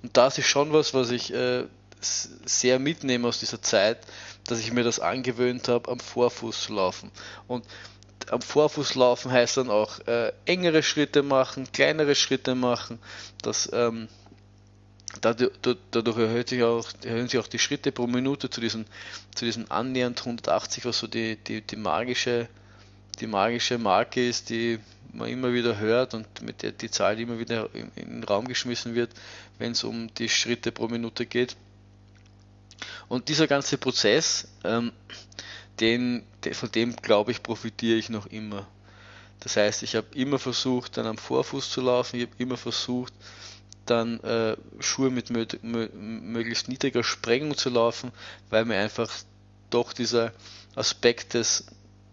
Und 0.03 0.15
das 0.17 0.37
ist 0.37 0.47
schon 0.47 0.73
was, 0.73 0.93
was 0.93 1.09
ich 1.11 1.33
äh, 1.33 1.63
sehr 2.01 2.79
mitnehme 2.79 3.27
aus 3.27 3.39
dieser 3.39 3.61
Zeit, 3.61 3.99
dass 4.45 4.59
ich 4.59 4.71
mir 4.71 4.83
das 4.83 4.99
angewöhnt 4.99 5.67
habe, 5.69 5.89
am 5.89 5.99
Vorfuß 5.99 6.63
zu 6.63 6.73
laufen. 6.73 7.09
Und 7.47 7.65
am 8.29 8.41
Vorfuß 8.41 8.95
laufen 8.95 9.31
heißt 9.31 9.57
dann 9.57 9.69
auch 9.69 9.99
äh, 10.07 10.31
engere 10.45 10.83
Schritte 10.83 11.23
machen, 11.23 11.71
kleinere 11.71 12.15
Schritte 12.15 12.55
machen. 12.55 12.99
Das, 13.41 13.69
ähm, 13.73 14.07
dadurch, 15.21 16.17
erhöht 16.17 16.49
sich 16.49 16.63
auch, 16.63 16.87
erhöhen 17.03 17.27
sich 17.27 17.39
auch 17.39 17.47
die 17.47 17.59
Schritte 17.59 17.91
pro 17.91 18.07
Minute 18.07 18.49
zu 18.49 18.61
diesen, 18.61 18.85
zu 19.35 19.45
diesen 19.45 19.71
annähernd 19.71 20.19
180, 20.19 20.85
was 20.85 20.99
so 20.99 21.07
die, 21.07 21.37
die, 21.37 21.61
die 21.61 21.75
magische 21.75 22.47
die 23.19 23.27
magische 23.27 23.77
Marke 23.77 24.27
ist, 24.27 24.49
die 24.49 24.79
man 25.13 25.29
immer 25.29 25.53
wieder 25.53 25.77
hört 25.77 26.13
und 26.13 26.41
mit 26.41 26.63
der 26.63 26.71
die 26.71 26.89
Zahl 26.89 27.19
immer 27.19 27.39
wieder 27.39 27.69
in, 27.73 27.91
den 27.95 28.23
Raum 28.23 28.47
geschmissen 28.47 28.95
wird, 28.95 29.11
wenn 29.59 29.71
es 29.71 29.83
um 29.83 30.13
die 30.15 30.29
Schritte 30.29 30.71
pro 30.71 30.87
Minute 30.87 31.25
geht. 31.25 31.55
Und 33.07 33.29
dieser 33.29 33.47
ganze 33.47 33.77
Prozess, 33.77 34.47
ähm, 34.63 34.91
den, 35.79 36.23
von 36.51 36.71
dem 36.71 36.95
glaube 36.95 37.31
ich, 37.31 37.43
profitiere 37.43 37.97
ich 37.97 38.09
noch 38.09 38.25
immer. 38.27 38.67
Das 39.39 39.57
heißt, 39.57 39.83
ich 39.83 39.95
habe 39.95 40.07
immer 40.15 40.39
versucht, 40.39 40.97
dann 40.97 41.05
am 41.05 41.17
Vorfuß 41.17 41.69
zu 41.69 41.81
laufen, 41.81 42.17
ich 42.17 42.27
habe 42.27 42.35
immer 42.37 42.57
versucht, 42.57 43.13
dann 43.85 44.19
äh, 44.21 44.55
Schuhe 44.79 45.09
mit 45.09 45.29
mö 45.29 45.45
möglichst 45.61 46.69
niedriger 46.69 47.03
Sprengung 47.03 47.57
zu 47.57 47.69
laufen, 47.69 48.11
weil 48.49 48.63
mir 48.63 48.79
einfach 48.79 49.11
doch 49.69 49.91
dieser 49.91 50.31
Aspekt 50.75 51.33
des 51.33 51.65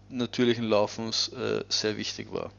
natürlichen 0.09 0.65
Laufens 0.65 1.29
äh, 1.29 1.63
sehr 1.69 1.95
wichtig 1.95 2.33
war. 2.33 2.51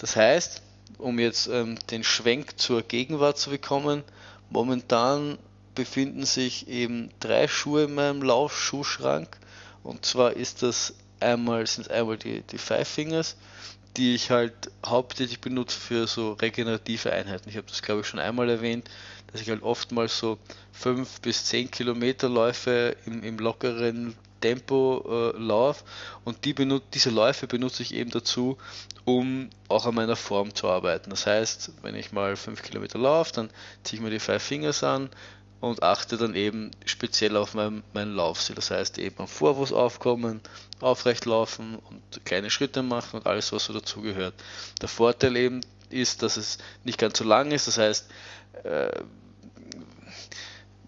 Das 0.00 0.16
heißt, 0.16 0.62
um 0.98 1.18
jetzt 1.18 1.46
ähm, 1.48 1.78
den 1.90 2.02
Schwenk 2.02 2.58
zur 2.58 2.82
Gegenwart 2.82 3.38
zu 3.38 3.50
bekommen, 3.50 4.02
momentan 4.48 5.38
befinden 5.74 6.24
sich 6.24 6.68
eben 6.68 7.10
drei 7.20 7.46
Schuhe 7.46 7.84
in 7.84 7.94
meinem 7.94 8.22
Laufschuhschrank 8.22 9.38
und 9.82 10.04
zwar 10.04 10.32
ist 10.32 10.62
das 10.62 10.94
einmal 11.20 11.66
sind 11.66 11.90
einmal 11.90 12.16
die, 12.16 12.42
die 12.42 12.58
Five 12.58 12.88
Fingers, 12.88 13.36
die 13.96 14.14
ich 14.14 14.30
halt 14.30 14.70
hauptsächlich 14.84 15.40
benutze 15.40 15.78
für 15.78 16.06
so 16.06 16.32
regenerative 16.32 17.12
Einheiten. 17.12 17.48
Ich 17.48 17.56
habe 17.56 17.66
das 17.68 17.82
glaube 17.82 18.00
ich 18.00 18.06
schon 18.06 18.20
einmal 18.20 18.48
erwähnt, 18.48 18.88
dass 19.30 19.42
ich 19.42 19.50
halt 19.50 19.62
oftmals 19.62 20.18
so 20.18 20.38
fünf 20.72 21.20
bis 21.20 21.44
zehn 21.44 21.70
Kilometer 21.70 22.28
Läufe 22.28 22.96
im, 23.06 23.22
im 23.22 23.38
lockeren 23.38 24.16
Tempo 24.40 25.32
äh, 25.32 25.74
und 26.24 26.44
die 26.44 26.54
diese 26.92 27.10
Läufe 27.10 27.46
benutze 27.46 27.82
ich 27.82 27.94
eben 27.94 28.10
dazu, 28.10 28.58
um 29.04 29.50
auch 29.68 29.86
an 29.86 29.94
meiner 29.94 30.16
Form 30.16 30.54
zu 30.54 30.68
arbeiten. 30.68 31.10
Das 31.10 31.26
heißt, 31.26 31.72
wenn 31.82 31.94
ich 31.94 32.12
mal 32.12 32.36
fünf 32.36 32.62
Kilometer 32.62 32.98
laufe, 32.98 33.32
dann 33.34 33.50
ziehe 33.82 33.98
ich 33.98 34.04
mir 34.04 34.10
die 34.10 34.18
Five 34.18 34.42
Fingers 34.42 34.82
an, 34.84 35.10
und 35.60 35.82
achte 35.82 36.16
dann 36.16 36.34
eben 36.34 36.70
speziell 36.86 37.36
auf 37.36 37.54
mein, 37.54 37.82
meinen 37.92 38.14
Laufstil. 38.14 38.56
Das 38.56 38.70
heißt 38.70 38.98
eben 38.98 39.18
am 39.18 39.28
Vorwurf 39.28 39.72
aufkommen, 39.72 40.40
aufrecht 40.80 41.26
laufen 41.26 41.76
und 41.76 42.24
kleine 42.24 42.50
Schritte 42.50 42.82
machen 42.82 43.20
und 43.20 43.26
alles, 43.26 43.52
was 43.52 43.64
so 43.64 43.72
dazugehört. 43.72 44.34
Der 44.80 44.88
Vorteil 44.88 45.36
eben 45.36 45.60
ist, 45.90 46.22
dass 46.22 46.36
es 46.36 46.58
nicht 46.84 46.98
ganz 46.98 47.18
so 47.18 47.24
lang 47.24 47.50
ist. 47.50 47.66
Das 47.66 47.78
heißt, 47.78 48.10
äh, 48.64 49.02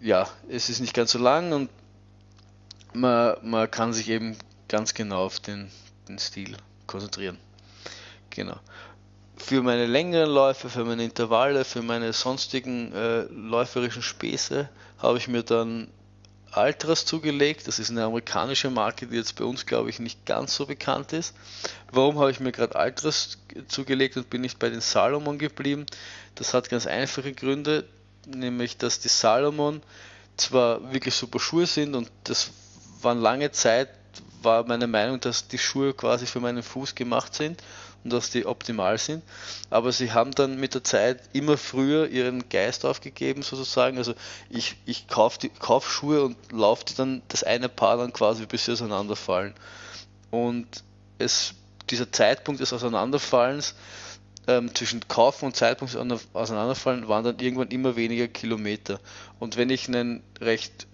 ja, 0.01 0.27
es 0.49 0.69
ist 0.69 0.79
nicht 0.79 0.93
ganz 0.93 1.11
so 1.11 1.19
lang 1.19 1.53
und 1.53 1.69
man, 2.93 3.35
man 3.43 3.69
kann 3.69 3.93
sich 3.93 4.09
eben 4.09 4.37
ganz 4.67 4.93
genau 4.93 5.25
auf 5.25 5.39
den, 5.39 5.69
den 6.07 6.19
Stil 6.19 6.57
konzentrieren. 6.87 7.37
Genau 8.29 8.59
für 9.43 9.61
meine 9.61 9.85
längeren 9.85 10.29
Läufe, 10.29 10.69
für 10.69 10.85
meine 10.85 11.03
Intervalle, 11.03 11.65
für 11.65 11.81
meine 11.81 12.13
sonstigen 12.13 12.93
äh, 12.93 13.23
läuferischen 13.23 14.01
Späße 14.01 14.69
habe 14.99 15.17
ich 15.17 15.27
mir 15.27 15.43
dann 15.43 15.89
Altras 16.51 17.05
zugelegt. 17.05 17.67
Das 17.67 17.79
ist 17.79 17.89
eine 17.89 18.03
amerikanische 18.03 18.69
Marke, 18.69 19.07
die 19.07 19.15
jetzt 19.15 19.35
bei 19.35 19.43
uns, 19.43 19.65
glaube 19.65 19.89
ich, 19.89 19.99
nicht 19.99 20.25
ganz 20.25 20.55
so 20.55 20.65
bekannt 20.65 21.11
ist. 21.11 21.35
Warum 21.91 22.19
habe 22.19 22.31
ich 22.31 22.39
mir 22.39 22.51
gerade 22.51 22.75
Altras 22.75 23.39
zugelegt 23.67 24.15
und 24.17 24.29
bin 24.29 24.41
nicht 24.41 24.59
bei 24.59 24.69
den 24.69 24.81
Salomon 24.81 25.39
geblieben? 25.39 25.85
Das 26.35 26.53
hat 26.53 26.69
ganz 26.69 26.85
einfache 26.85 27.33
Gründe, 27.33 27.85
nämlich 28.27 28.77
dass 28.77 28.99
die 28.99 29.09
Salomon 29.09 29.81
zwar 30.37 30.93
wirklich 30.93 31.15
super 31.15 31.39
Schuhe 31.39 31.65
sind 31.65 31.95
und 31.95 32.09
das 32.23 32.51
waren 33.03 33.19
lange 33.19 33.51
Zeit, 33.51 33.89
war 34.41 34.65
meine 34.65 34.87
Meinung, 34.87 35.19
dass 35.19 35.47
die 35.47 35.57
Schuhe 35.57 35.93
quasi 35.93 36.25
für 36.25 36.39
meinen 36.39 36.63
Fuß 36.63 36.95
gemacht 36.95 37.33
sind 37.33 37.63
und 38.03 38.11
dass 38.11 38.29
die 38.29 38.45
optimal 38.45 38.97
sind. 38.97 39.23
Aber 39.69 39.91
sie 39.91 40.11
haben 40.11 40.31
dann 40.31 40.59
mit 40.59 40.73
der 40.73 40.83
Zeit 40.83 41.21
immer 41.33 41.57
früher 41.57 42.07
ihren 42.07 42.49
Geist 42.49 42.85
aufgegeben, 42.85 43.41
sozusagen. 43.41 43.97
Also 43.97 44.13
ich, 44.49 44.75
ich 44.85 45.07
kaufe 45.07 45.49
kauf 45.59 45.89
Schuhe 45.89 46.23
und 46.23 46.37
laufe 46.51 46.85
dann 46.95 47.21
das 47.29 47.43
eine 47.43 47.69
Paar 47.69 47.97
dann 47.97 48.13
quasi, 48.13 48.45
bis 48.45 48.65
sie 48.65 48.73
auseinanderfallen. 48.73 49.53
Und 50.31 50.67
es, 51.17 51.53
dieser 51.89 52.11
Zeitpunkt 52.11 52.59
des 52.59 52.73
Auseinanderfallens 52.73 53.75
ähm, 54.47 54.73
zwischen 54.75 55.07
Kaufen 55.07 55.45
und 55.45 55.55
Zeitpunkt 55.55 55.93
des 55.93 56.27
Auseinanderfallen 56.33 57.07
waren 57.07 57.23
dann 57.23 57.39
irgendwann 57.39 57.69
immer 57.69 57.95
weniger 57.95 58.27
Kilometer. 58.27 58.99
Und 59.39 59.57
wenn 59.57 59.69
ich 59.69 59.87
einen 59.87 60.23
recht, 60.41 60.87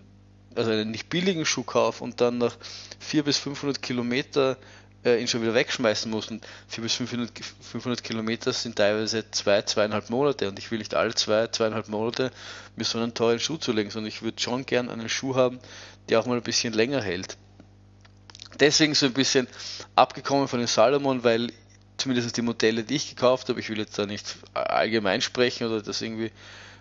also 0.56 0.72
einen 0.72 0.92
nicht 0.92 1.10
billigen 1.10 1.46
Schuh 1.46 1.64
kaufe 1.64 2.04
und 2.04 2.22
dann 2.22 2.38
nach 2.38 2.56
400 3.00 3.26
bis 3.26 3.38
500 3.38 3.82
Kilometer 3.82 4.58
äh, 5.06 5.22
ihn 5.22 5.28
schon 5.28 5.42
wieder 5.42 5.54
wegschmeißen 5.54 6.10
muss. 6.12 6.30
Und 6.30 6.46
400 6.68 6.84
bis 6.84 6.94
500, 6.96 7.32
500 7.62 8.04
Kilometer 8.04 8.54
sind 8.54 8.76
teilweise 8.76 9.30
zwei, 9.32 9.62
zweieinhalb 9.62 10.10
Monate 10.10 10.50
und 10.50 10.60
ich 10.60 10.72
will 10.72 10.80
nicht 10.80 10.96
alle 10.96 11.14
zwei, 11.16 11.48
zweieinhalb 11.48 11.88
Monate 11.88 12.32
mir 12.76 12.84
so 12.84 12.98
einen 12.98 13.14
teuren 13.14 13.40
Schuh 13.40 13.58
zulegen, 13.58 13.92
sondern 13.92 14.10
ich 14.10 14.22
würde 14.22 14.40
schon 14.42 14.66
gern 14.66 14.90
einen 14.90 15.10
Schuh 15.10 15.36
haben, 15.36 15.60
der 16.10 16.20
auch 16.20 16.26
mal 16.26 16.38
ein 16.38 16.44
bisschen 16.44 16.74
länger 16.74 17.02
hält. 17.02 17.38
Deswegen 18.60 18.94
so 18.94 19.06
ein 19.06 19.14
bisschen 19.14 19.48
abgekommen 19.96 20.48
von 20.48 20.60
den 20.60 20.68
Salomon, 20.68 21.24
weil 21.24 21.52
zumindest 21.98 22.36
die 22.36 22.42
Modelle, 22.42 22.84
die 22.84 22.96
ich 22.96 23.10
gekauft 23.10 23.50
habe, 23.50 23.60
ich 23.60 23.70
will 23.70 23.78
jetzt 23.78 23.98
da 23.98 24.06
nicht 24.06 24.38
allgemein 24.54 25.22
sprechen 25.22 25.68
oder 25.68 25.82
das 25.82 26.02
irgendwie 26.02 26.32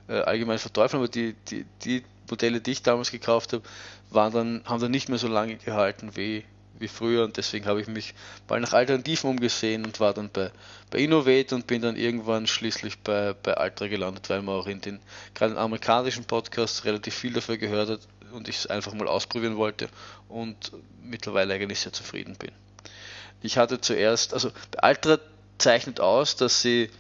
äh, 0.09 0.21
allgemein 0.21 0.59
verteufeln, 0.59 1.03
aber 1.03 1.09
die, 1.09 1.35
die, 1.51 1.65
die 1.85 2.03
Modelle, 2.31 2.61
die 2.61 2.73
ich 2.73 2.83
damals 2.83 3.11
gekauft 3.11 3.53
habe, 3.53 3.63
waren 4.11 4.33
dann, 4.33 4.63
haben 4.65 4.81
dann 4.81 4.91
nicht 4.91 5.09
mehr 5.09 5.19
so 5.19 5.29
lange 5.29 5.57
gehalten 5.57 6.13
wie, 6.15 6.45
wie 6.79 6.89
früher 6.89 7.25
und 7.25 7.37
deswegen 7.37 7.67
habe 7.67 7.81
ich 7.81 7.89
mich 7.89 8.15
mal 8.49 8.61
nach 8.61 8.73
Alternativen 8.73 9.31
umgesehen 9.31 9.85
und 9.85 10.01
war 10.01 10.15
dann 10.15 10.31
bei, 10.31 10.51
bei 10.91 10.99
Innovate 10.99 11.55
und 11.55 11.67
bin 11.67 11.83
dann 11.83 11.97
irgendwann 11.97 12.47
schließlich 12.47 12.99
bei, 12.99 13.35
bei 13.35 13.55
Altra 13.55 13.89
gelandet, 13.89 14.31
weil 14.31 14.43
man 14.43 14.57
auch 14.57 14.67
in 14.67 14.81
den 14.81 15.01
gerade 15.35 15.53
in 15.53 15.59
amerikanischen 15.59 16.25
Podcasts 16.25 16.85
relativ 16.85 17.15
viel 17.15 17.33
dafür 17.33 17.57
gehört 17.57 17.91
hat 17.91 18.01
und 18.33 18.49
ich 18.49 18.57
es 18.57 18.67
einfach 18.67 18.95
mal 18.95 19.09
ausprobieren 19.09 19.57
wollte 19.57 19.89
und 20.29 20.73
mittlerweile 21.03 21.55
eigentlich 21.55 21.81
sehr 21.81 21.93
zufrieden 21.93 22.37
bin. 22.37 22.53
Ich 23.43 23.57
hatte 23.57 23.81
zuerst, 23.81 24.35
also 24.35 24.51
bei 24.71 24.81
Altra 24.81 25.19
zeichnet 25.59 26.01
aus, 26.01 26.37
dass 26.37 26.63
sie 26.63 26.91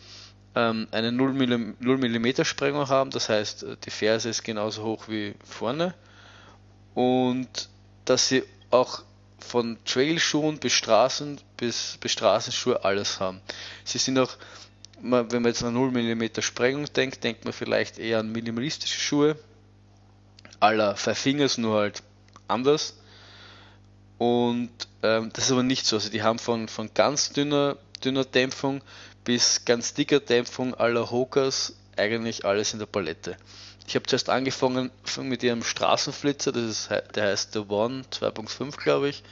ähm, 0.54 0.88
eine 0.90 1.12
0 1.12 1.32
mm 1.32 2.44
Sprengung 2.44 2.88
haben, 2.88 3.10
das 3.10 3.28
heißt 3.28 3.66
die 3.84 3.90
Ferse 3.90 4.28
ist 4.28 4.42
genauso 4.42 4.84
hoch 4.84 5.08
wie 5.08 5.34
vorne 5.44 5.94
und 6.94 7.68
dass 8.04 8.28
sie 8.28 8.44
auch 8.70 9.02
von 9.38 9.78
Trailschuhen 9.84 10.58
bis 10.58 10.72
Straßen 10.72 11.40
bis, 11.56 11.98
bis 12.00 12.12
Straßenschuhe 12.12 12.84
alles 12.84 13.20
haben. 13.20 13.40
Sie 13.84 13.98
sind 13.98 14.18
auch, 14.18 14.32
wenn 15.00 15.26
man 15.28 15.44
jetzt 15.44 15.62
an 15.62 15.74
0 15.74 15.90
mm 15.90 16.40
Sprengung 16.40 16.86
denkt, 16.92 17.22
denkt 17.22 17.44
man 17.44 17.52
vielleicht 17.52 17.98
eher 17.98 18.18
an 18.18 18.32
minimalistische 18.32 18.98
Schuhe, 18.98 19.38
aller 20.60 20.96
Five 20.96 21.18
Fingers, 21.18 21.58
nur 21.58 21.78
halt 21.78 22.02
anders. 22.48 22.98
Und 24.18 24.70
ähm, 25.02 25.30
das 25.32 25.44
ist 25.44 25.52
aber 25.52 25.62
nicht 25.62 25.86
so. 25.86 25.96
Also 25.96 26.10
die 26.10 26.22
haben 26.22 26.38
von, 26.38 26.68
von 26.68 26.90
ganz 26.92 27.32
dünner, 27.32 27.76
dünner 28.04 28.24
Dämpfung 28.24 28.82
bis 29.28 29.66
ganz 29.66 29.92
dicker 29.92 30.20
Dämpfung 30.20 30.74
aller 30.74 31.10
Hokers 31.10 31.74
eigentlich 31.98 32.46
alles 32.46 32.72
in 32.72 32.78
der 32.78 32.86
Palette. 32.86 33.36
Ich 33.86 33.94
habe 33.94 34.06
zuerst 34.06 34.30
angefangen 34.30 34.90
mit 35.20 35.42
ihrem 35.42 35.62
Straßenflitzer, 35.62 36.50
das 36.50 36.62
ist, 36.62 36.90
der 37.14 37.24
heißt 37.24 37.52
The 37.52 37.58
One 37.58 38.04
2.5, 38.10 38.78
glaube 38.78 39.10
ich, 39.10 39.22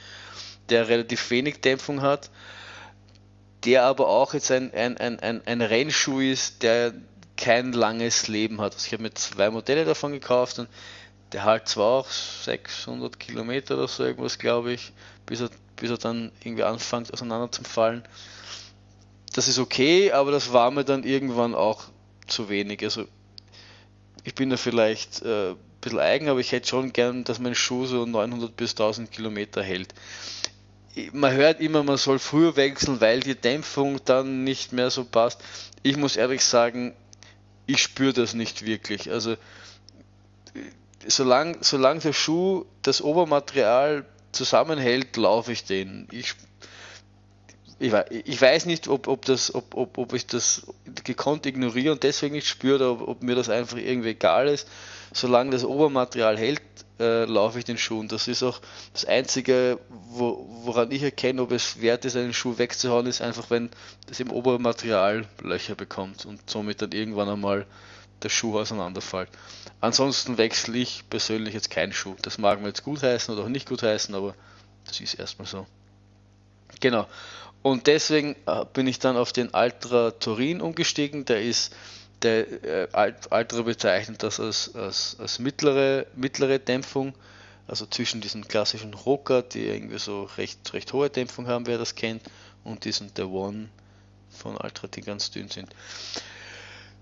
der 0.69 0.87
relativ 0.87 1.31
wenig 1.31 1.61
Dämpfung 1.61 2.03
hat, 2.03 2.29
der 3.65 3.85
aber 3.85 4.07
auch 4.07 4.35
jetzt 4.35 4.51
ein, 4.51 4.71
ein, 4.71 4.97
ein, 4.97 5.19
ein, 5.19 5.41
ein 5.47 5.61
Rennschuh 5.63 6.19
ist, 6.19 6.61
der 6.61 6.93
kein 7.35 7.73
langes 7.73 8.27
Leben 8.27 8.61
hat. 8.61 8.75
Also 8.75 8.85
ich 8.85 8.93
habe 8.93 9.01
mir 9.01 9.15
zwei 9.15 9.49
Modelle 9.49 9.83
davon 9.83 10.11
gekauft 10.11 10.59
und 10.59 10.69
der 11.31 11.43
halt 11.43 11.67
zwar 11.67 12.01
auch 12.01 12.07
600 12.11 13.19
Kilometer 13.19 13.73
oder 13.73 13.87
so 13.87 14.03
irgendwas, 14.03 14.37
glaube 14.37 14.73
ich, 14.73 14.93
bis 15.25 15.41
er, 15.41 15.49
bis 15.75 15.89
er 15.89 15.97
dann 15.97 16.31
irgendwie 16.43 16.65
anfängt 16.65 17.11
auseinander 17.11 17.51
zu 17.51 17.63
fallen. 17.63 18.03
Das 19.37 19.47
ist 19.47 19.59
okay, 19.59 20.11
aber 20.13 20.31
das 20.31 20.51
war 20.51 20.71
mir 20.71 20.83
dann 20.83 21.03
irgendwann 21.03 21.53
auch 21.53 21.83
zu 22.25 22.49
wenig. 22.49 22.81
Also 22.81 23.05
ich 24.23 24.33
bin 24.33 24.49
da 24.49 24.57
vielleicht 24.57 25.21
äh, 25.21 25.51
ein 25.51 25.57
bisschen 25.79 25.99
eigen, 25.99 26.27
aber 26.27 26.39
ich 26.39 26.51
hätte 26.51 26.67
schon 26.67 26.91
gern, 26.91 27.23
dass 27.23 27.37
mein 27.37 27.53
Schuh 27.53 27.85
so 27.85 28.03
900 28.07 28.57
bis 28.57 28.71
1000 28.71 29.11
Kilometer 29.11 29.61
hält. 29.61 29.93
Man 31.13 31.33
hört 31.33 31.61
immer, 31.61 31.83
man 31.83 31.97
soll 31.97 32.17
früher 32.17 32.55
wechseln, 32.55 32.99
weil 32.99 33.19
die 33.19 33.35
Dämpfung 33.35 33.99
dann 34.05 34.43
nicht 34.43 34.73
mehr 34.73 34.89
so 34.89 35.05
passt. 35.05 35.39
Ich 35.83 35.97
muss 35.97 36.15
ehrlich 36.15 36.43
sagen, 36.43 36.95
ich 37.67 37.79
spüre 37.79 38.13
das 38.13 38.33
nicht 38.33 38.65
wirklich. 38.65 39.11
Also 39.11 39.35
solange 41.05 41.57
solang 41.61 41.99
der 41.99 42.13
Schuh 42.13 42.65
das 42.81 43.03
Obermaterial 43.03 44.03
zusammenhält, 44.31 45.15
laufe 45.15 45.51
ich 45.51 45.63
den. 45.63 46.07
Ich 46.11 46.33
ich, 47.79 47.93
ich 48.09 48.41
weiß 48.41 48.65
nicht, 48.65 48.87
ob, 48.87 49.07
ob, 49.07 49.25
das, 49.25 49.53
ob, 49.53 49.75
ob, 49.75 49.97
ob 49.97 50.13
ich 50.13 50.25
das 50.25 50.67
gekonnt 51.03 51.45
ignoriere 51.45 51.91
und 51.91 52.03
deswegen 52.03 52.35
nicht 52.35 52.47
spüre 52.47 52.75
oder 52.75 52.91
ob, 52.91 53.07
ob 53.07 53.23
mir 53.23 53.35
das 53.35 53.49
einfach 53.49 53.77
irgendwie 53.77 54.09
egal 54.09 54.47
ist. 54.47 54.67
Solange 55.13 55.51
das 55.51 55.63
Obermaterial 55.63 56.37
hält, 56.37 56.61
äh, 56.99 57.25
laufe 57.25 57.59
ich 57.59 57.65
den 57.65 57.77
Schuh. 57.77 57.99
Und 57.99 58.11
das 58.11 58.27
ist 58.27 58.43
auch 58.43 58.59
das 58.93 59.05
Einzige, 59.05 59.79
wo, 59.89 60.47
woran 60.63 60.91
ich 60.91 61.03
erkenne, 61.03 61.41
ob 61.41 61.51
es 61.51 61.79
wert 61.81 62.05
ist, 62.05 62.15
einen 62.15 62.33
Schuh 62.33 62.57
wegzuhauen, 62.57 63.05
ist 63.05 63.21
einfach, 63.21 63.49
wenn 63.49 63.69
das 64.07 64.19
im 64.19 64.31
Obermaterial 64.31 65.25
Löcher 65.41 65.75
bekommt 65.75 66.25
und 66.25 66.49
somit 66.49 66.81
dann 66.81 66.91
irgendwann 66.91 67.29
einmal 67.29 67.65
der 68.23 68.29
Schuh 68.29 68.57
auseinanderfällt. 68.59 69.29
Ansonsten 69.79 70.37
wechsle 70.39 70.77
ich 70.79 71.03
persönlich 71.09 71.53
jetzt 71.53 71.69
keinen 71.69 71.93
Schuh. 71.93 72.15
Das 72.23 72.39
mag 72.39 72.59
mir 72.59 72.69
jetzt 72.69 72.83
gut 72.83 73.03
heißen 73.03 73.33
oder 73.33 73.43
auch 73.43 73.49
nicht 73.49 73.69
gut 73.69 73.83
heißen, 73.83 74.15
aber 74.15 74.33
das 74.87 74.99
ist 74.99 75.13
erstmal 75.13 75.47
so. 75.47 75.67
Genau. 76.79 77.07
Und 77.67 77.87
deswegen 77.87 78.37
äh, 78.45 78.63
bin 78.71 78.87
ich 78.87 78.97
dann 78.97 79.17
auf 79.17 79.33
den 79.33 79.53
Altra 79.53 80.11
Turin 80.11 80.61
umgestiegen. 80.61 81.25
Der 81.25 81.41
ist, 81.41 81.75
der 82.21 82.63
äh, 82.63 82.87
Altra 82.93 83.61
bezeichnet 83.63 84.23
das 84.23 84.39
als, 84.39 84.73
als, 84.73 85.17
als 85.19 85.39
mittlere, 85.39 86.07
mittlere 86.15 86.59
Dämpfung. 86.59 87.13
Also 87.67 87.85
zwischen 87.85 88.21
diesen 88.21 88.47
klassischen 88.47 88.93
Rocker, 88.93 89.41
die 89.41 89.65
irgendwie 89.65 89.99
so 89.99 90.29
recht, 90.37 90.73
recht 90.73 90.93
hohe 90.93 91.09
Dämpfung 91.09 91.47
haben, 91.47 91.67
wer 91.67 91.77
das 91.77 91.95
kennt, 91.95 92.21
und 92.63 92.85
diesen 92.85 93.11
The 93.13 93.23
One 93.23 93.67
von 94.29 94.55
Ultra, 94.55 94.87
die 94.87 95.01
ganz 95.01 95.31
dünn 95.31 95.49
sind. 95.49 95.67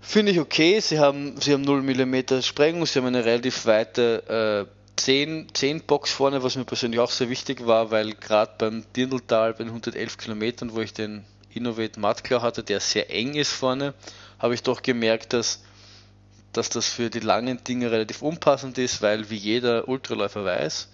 Finde 0.00 0.32
ich 0.32 0.40
okay, 0.40 0.80
sie 0.80 0.98
haben, 0.98 1.40
sie 1.40 1.52
haben 1.52 1.62
0 1.62 1.82
mm 1.82 2.42
Sprengung, 2.42 2.86
sie 2.86 2.98
haben 2.98 3.06
eine 3.06 3.24
relativ 3.24 3.66
weite 3.66 4.66
äh, 4.68 4.75
10, 4.96 5.48
10 5.52 5.82
Box 5.82 6.10
vorne, 6.10 6.42
was 6.42 6.56
mir 6.56 6.64
persönlich 6.64 7.00
auch 7.00 7.10
sehr 7.10 7.28
wichtig 7.28 7.66
war, 7.66 7.90
weil 7.90 8.14
gerade 8.14 8.52
beim 8.58 8.84
Dirndltal 8.94 9.52
bei 9.52 9.64
den 9.64 9.68
111 9.68 10.16
Kilometern, 10.16 10.74
wo 10.74 10.80
ich 10.80 10.92
den 10.92 11.24
Innovate 11.50 12.00
Matklau 12.00 12.42
hatte, 12.42 12.62
der 12.62 12.80
sehr 12.80 13.10
eng 13.10 13.34
ist 13.34 13.52
vorne, 13.52 13.94
habe 14.38 14.54
ich 14.54 14.62
doch 14.62 14.82
gemerkt, 14.82 15.32
dass, 15.32 15.62
dass 16.52 16.68
das 16.68 16.88
für 16.88 17.10
die 17.10 17.20
langen 17.20 17.62
Dinge 17.64 17.90
relativ 17.90 18.22
unpassend 18.22 18.78
ist, 18.78 19.02
weil 19.02 19.30
wie 19.30 19.36
jeder 19.36 19.88
Ultraläufer 19.88 20.44
weiß, 20.44 20.88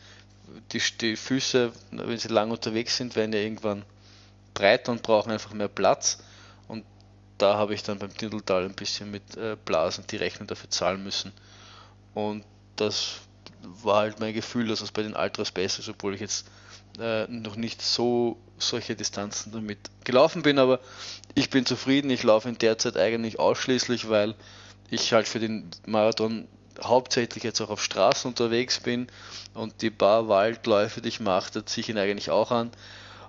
die, 0.72 0.82
die 1.00 1.16
Füße, 1.16 1.72
wenn 1.90 2.18
sie 2.18 2.28
lang 2.28 2.50
unterwegs 2.50 2.96
sind, 2.96 3.16
werden 3.16 3.32
ja 3.32 3.40
irgendwann 3.40 3.84
breiter 4.54 4.92
und 4.92 5.02
brauchen 5.02 5.32
einfach 5.32 5.52
mehr 5.52 5.68
Platz. 5.68 6.18
Und 6.68 6.84
da 7.38 7.56
habe 7.56 7.74
ich 7.74 7.82
dann 7.82 7.98
beim 7.98 8.12
Dindeltal 8.12 8.64
ein 8.64 8.74
bisschen 8.74 9.10
mit 9.10 9.36
äh, 9.36 9.56
Blasen 9.64 10.04
die 10.10 10.16
Rechnung 10.16 10.46
dafür 10.46 10.70
zahlen 10.70 11.02
müssen. 11.02 11.32
Und 12.14 12.44
das 12.76 13.20
war 13.62 13.98
halt 13.98 14.20
mein 14.20 14.34
Gefühl, 14.34 14.68
dass 14.68 14.80
es 14.80 14.92
bei 14.92 15.02
den 15.02 15.14
Ultras 15.14 15.50
besser 15.50 15.80
ist, 15.80 15.88
obwohl 15.88 16.14
ich 16.14 16.20
jetzt 16.20 16.46
äh, 16.98 17.26
noch 17.28 17.56
nicht 17.56 17.82
so 17.82 18.36
solche 18.58 18.94
Distanzen 18.94 19.52
damit 19.52 19.78
gelaufen 20.04 20.42
bin, 20.42 20.58
aber 20.58 20.80
ich 21.34 21.50
bin 21.50 21.66
zufrieden. 21.66 22.10
Ich 22.10 22.22
laufe 22.22 22.48
in 22.48 22.58
der 22.58 22.78
Zeit 22.78 22.96
eigentlich 22.96 23.38
ausschließlich, 23.38 24.08
weil 24.08 24.34
ich 24.90 25.12
halt 25.12 25.26
für 25.26 25.40
den 25.40 25.70
Marathon 25.86 26.46
hauptsächlich 26.82 27.44
jetzt 27.44 27.60
auch 27.60 27.70
auf 27.70 27.82
Straßen 27.82 28.28
unterwegs 28.28 28.80
bin 28.80 29.08
und 29.54 29.82
die 29.82 29.90
paar 29.90 30.28
Waldläufe, 30.28 31.00
die 31.00 31.08
ich 31.08 31.20
mache, 31.20 31.52
da 31.52 31.66
ziehe 31.66 31.82
ich 31.82 31.88
ihn 31.88 31.98
eigentlich 31.98 32.30
auch 32.30 32.50
an. 32.50 32.70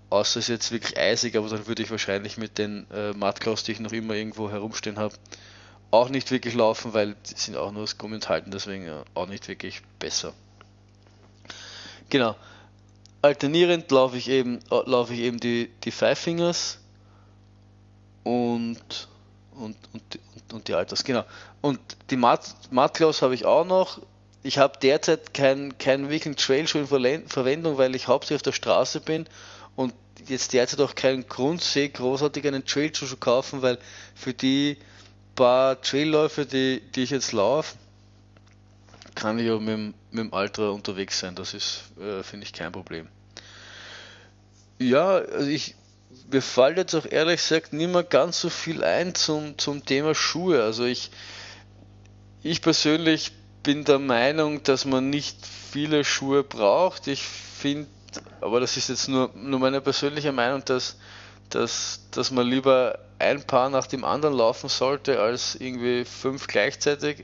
Außer 0.10 0.40
es 0.40 0.46
ist 0.46 0.50
jetzt 0.50 0.72
wirklich 0.72 0.98
eisig, 0.98 1.36
aber 1.36 1.50
dann 1.50 1.66
würde 1.68 1.82
ich 1.82 1.90
wahrscheinlich 1.90 2.38
mit 2.38 2.58
den 2.58 2.86
äh, 2.92 3.14
Matklaus, 3.14 3.64
die 3.64 3.72
ich 3.72 3.80
noch 3.80 3.92
immer 3.92 4.14
irgendwo 4.14 4.50
herumstehen 4.50 5.00
habe, 5.00 5.16
auch 5.94 6.10
nicht 6.10 6.32
wirklich 6.32 6.56
laufen, 6.56 6.94
weil 6.94 7.16
die 7.30 7.36
sind 7.36 7.56
auch 7.56 7.72
nur 7.72 7.84
aus 7.84 8.00
Gummi 8.00 8.16
enthalten, 8.16 8.50
deswegen 8.50 8.90
auch 9.14 9.28
nicht 9.28 9.48
wirklich 9.48 9.84
besser. 10.00 10.34
Genau. 12.10 12.36
Alternierend 13.22 13.90
laufe 13.92 14.18
ich 14.18 14.28
eben, 14.28 14.60
laufe 14.70 15.14
ich 15.14 15.20
eben 15.20 15.40
die, 15.40 15.70
die 15.84 15.92
Five 15.92 16.18
Fingers 16.18 16.80
und, 18.24 19.08
und, 19.52 19.78
und, 19.94 20.20
und, 20.52 20.68
die 20.68 20.74
Alters, 20.74 21.04
genau. 21.04 21.26
Und 21.62 21.80
die 22.10 22.18
Mat 22.18 22.56
Matklaus 22.72 23.22
habe 23.22 23.36
ich 23.36 23.46
auch 23.46 23.66
noch. 23.66 24.02
Ich 24.42 24.58
habe 24.58 24.80
derzeit 24.82 25.34
keinen 25.34 25.78
kein 25.78 26.10
wirklichen 26.10 26.36
Trailschuh 26.36 26.80
in 26.80 27.28
Verwendung, 27.28 27.78
weil 27.78 27.96
ich 27.96 28.08
hauptsächlich 28.08 28.40
auf 28.40 28.44
der 28.44 28.52
Straße 28.52 29.00
bin 29.00 29.26
und 29.76 29.94
jetzt 30.28 30.54
derzeit 30.54 30.82
auch 30.82 30.96
keinen 30.96 31.28
Grund 31.28 31.62
sehe, 31.62 31.90
großartig 31.90 32.46
einen 32.48 32.66
Trailschuh 32.66 33.06
zu 33.06 33.16
kaufen, 33.16 33.62
weil 33.62 33.78
für 34.16 34.34
die 34.34 34.78
paar 35.36 35.82
Trailläufe, 35.82 36.46
die, 36.46 36.82
die 36.96 37.04
ich 37.04 37.10
jetzt 37.10 37.32
laufe, 37.32 37.76
kann 39.16 39.40
ich 39.40 39.46
ja 39.46 39.58
mit, 39.60 39.70
dem, 39.70 39.94
mit 40.12 40.20
dem 40.26 40.34
Ultra 40.34 40.70
unterwegs 40.70 41.20
sein. 41.20 41.36
Das 41.36 41.54
ist, 41.54 41.84
äh, 42.00 42.24
finde 42.24 42.46
ich, 42.46 42.54
kein 42.54 42.72
Problem. 42.72 43.08
Ja, 44.80 45.18
also 45.18 45.48
ich, 45.48 45.76
mir 46.32 46.42
fällt 46.42 46.78
jetzt 46.78 46.96
auch 46.96 47.06
ehrlich 47.10 47.42
gesagt 47.42 47.74
nicht 47.74 47.92
mehr 47.92 48.04
ganz 48.04 48.40
so 48.40 48.50
viel 48.50 48.84
ein 48.84 49.16
zum, 49.16 49.58
zum 49.58 49.86
Thema 49.86 50.16
Schuhe. 50.16 50.64
Also 50.64 50.86
ich, 50.86 51.12
ich 52.42 52.62
persönlich 52.62 53.32
bin 53.64 53.86
der 53.86 54.00
Meinung, 54.00 54.64
dass 54.64 54.86
man 54.86 55.10
nicht 55.10 55.38
viele 55.46 56.04
Schuhe 56.04 56.44
braucht. 56.44 57.08
Ich 57.08 57.22
finde, 57.24 57.88
aber 58.42 58.60
das 58.60 58.78
ist 58.78 58.90
jetzt 58.90 59.08
nur, 59.08 59.32
nur 59.36 59.60
meine 59.60 59.80
persönliche 59.82 60.32
Meinung, 60.32 60.64
dass 60.66 60.98
dass, 61.54 62.02
dass 62.12 62.32
man 62.32 62.48
lieber 62.48 63.00
ein 63.20 63.44
Paar 63.44 63.70
nach 63.70 63.88
dem 63.88 64.04
anderen 64.04 64.36
laufen 64.36 64.70
sollte, 64.70 65.20
als 65.20 65.56
irgendwie 65.56 66.06
fünf 66.06 66.48
gleichzeitig, 66.48 67.24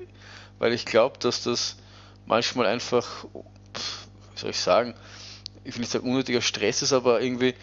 weil 0.59 0.73
ich 0.73 0.85
glaube, 0.85 1.17
dass 1.19 1.43
das 1.43 1.77
manchmal 2.25 2.67
einfach, 2.67 3.25
wie 3.33 4.39
soll 4.39 4.51
ich 4.51 4.59
sagen, 4.59 4.93
ich 5.63 5.73
will 5.73 5.81
nicht 5.81 5.91
sagen 5.91 6.09
unnötiger 6.09 6.41
Stress 6.41 6.81
ist, 6.81 6.93
aber 6.93 7.21
irgendwie, 7.21 7.55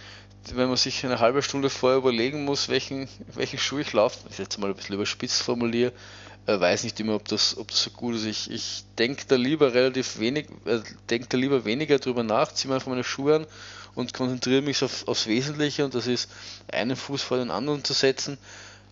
wenn 0.54 0.68
man 0.68 0.76
sich 0.76 1.04
eine 1.04 1.18
halbe 1.18 1.42
Stunde 1.42 1.70
vorher 1.70 1.98
überlegen 1.98 2.44
muss, 2.44 2.68
welchen, 2.68 3.08
welchen 3.34 3.58
Schuh 3.58 3.78
ich 3.78 3.92
laufe, 3.92 4.18
ich 4.30 4.38
jetzt 4.38 4.58
mal 4.58 4.68
ein 4.68 4.76
bisschen 4.76 4.94
überspitzt 4.94 5.42
formuliere, 5.42 5.92
äh, 6.46 6.60
weiß 6.60 6.84
nicht 6.84 7.00
immer, 7.00 7.14
ob 7.14 7.26
das, 7.26 7.56
ob 7.56 7.68
das 7.68 7.82
so 7.82 7.90
gut 7.90 8.14
ist. 8.14 8.24
Ich, 8.24 8.50
ich 8.50 8.84
denke 8.98 9.24
da 9.26 9.36
lieber 9.36 9.74
relativ 9.74 10.18
wenig, 10.18 10.48
äh, 10.64 10.80
denke 11.10 11.28
da 11.28 11.36
lieber 11.36 11.64
weniger 11.64 11.98
drüber 11.98 12.22
nach, 12.22 12.52
ziehe 12.52 12.68
mir 12.68 12.76
einfach 12.76 12.90
meine 12.90 13.04
Schuhe 13.04 13.36
an 13.36 13.46
und 13.94 14.14
konzentriere 14.14 14.62
mich 14.62 14.82
auf, 14.84 15.08
aufs 15.08 15.26
Wesentliche 15.26 15.84
und 15.84 15.94
das 15.94 16.06
ist, 16.06 16.30
einen 16.70 16.96
Fuß 16.96 17.22
vor 17.22 17.38
den 17.38 17.50
anderen 17.50 17.82
zu 17.82 17.92
setzen, 17.92 18.38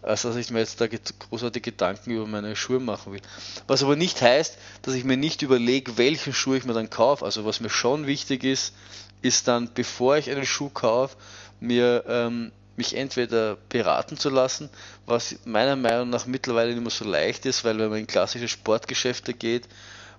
als 0.03 0.23
dass 0.23 0.37
ich 0.37 0.51
mir 0.51 0.59
jetzt 0.59 0.81
da 0.81 0.87
großartige 0.87 1.71
Gedanken 1.71 2.11
über 2.11 2.27
meine 2.27 2.57
Schuhe 2.57 2.81
machen 2.81 3.13
will. 3.13 3.21
Was 3.67 3.83
aber 3.83 3.97
nicht 3.97 4.21
heißt, 4.21 4.59
dass 4.83 4.95
ich 4.95 5.05
mir 5.05 5.17
nicht 5.17 5.43
überlege, 5.43 5.97
welchen 5.97 6.35
Schuh 6.35 6.55
ich 6.55 6.65
mir 6.65 6.75
dann 6.75 6.91
kaufe. 6.91 7.25
Also 7.25 7.45
was 7.45 7.61
mir 7.61 7.71
schon 7.71 8.07
wichtig 8.07 8.45
ist, 8.45 8.75
ist 9.23 9.49
dann, 9.49 9.71
bevor 9.73 10.19
ich 10.19 10.31
einen 10.31 10.45
Schuh 10.45 10.69
kaufe, 10.69 11.17
mir 11.61 12.05
ähm, 12.07 12.53
mich 12.77 12.97
entweder 12.97 13.57
beraten 13.69 14.17
zu 14.17 14.31
lassen, 14.31 14.69
was 15.07 15.37
meiner 15.45 15.77
Meinung 15.77 16.11
nach 16.11 16.27
mittlerweile 16.27 16.73
nicht 16.73 16.83
mehr 16.83 16.91
so 16.91 17.05
leicht 17.05 17.47
ist, 17.47 17.65
weil 17.65 17.79
wenn 17.79 17.91
man 17.91 18.01
in 18.01 18.07
klassische 18.07 18.49
Sportgeschäfte 18.49 19.33
geht, 19.33 19.69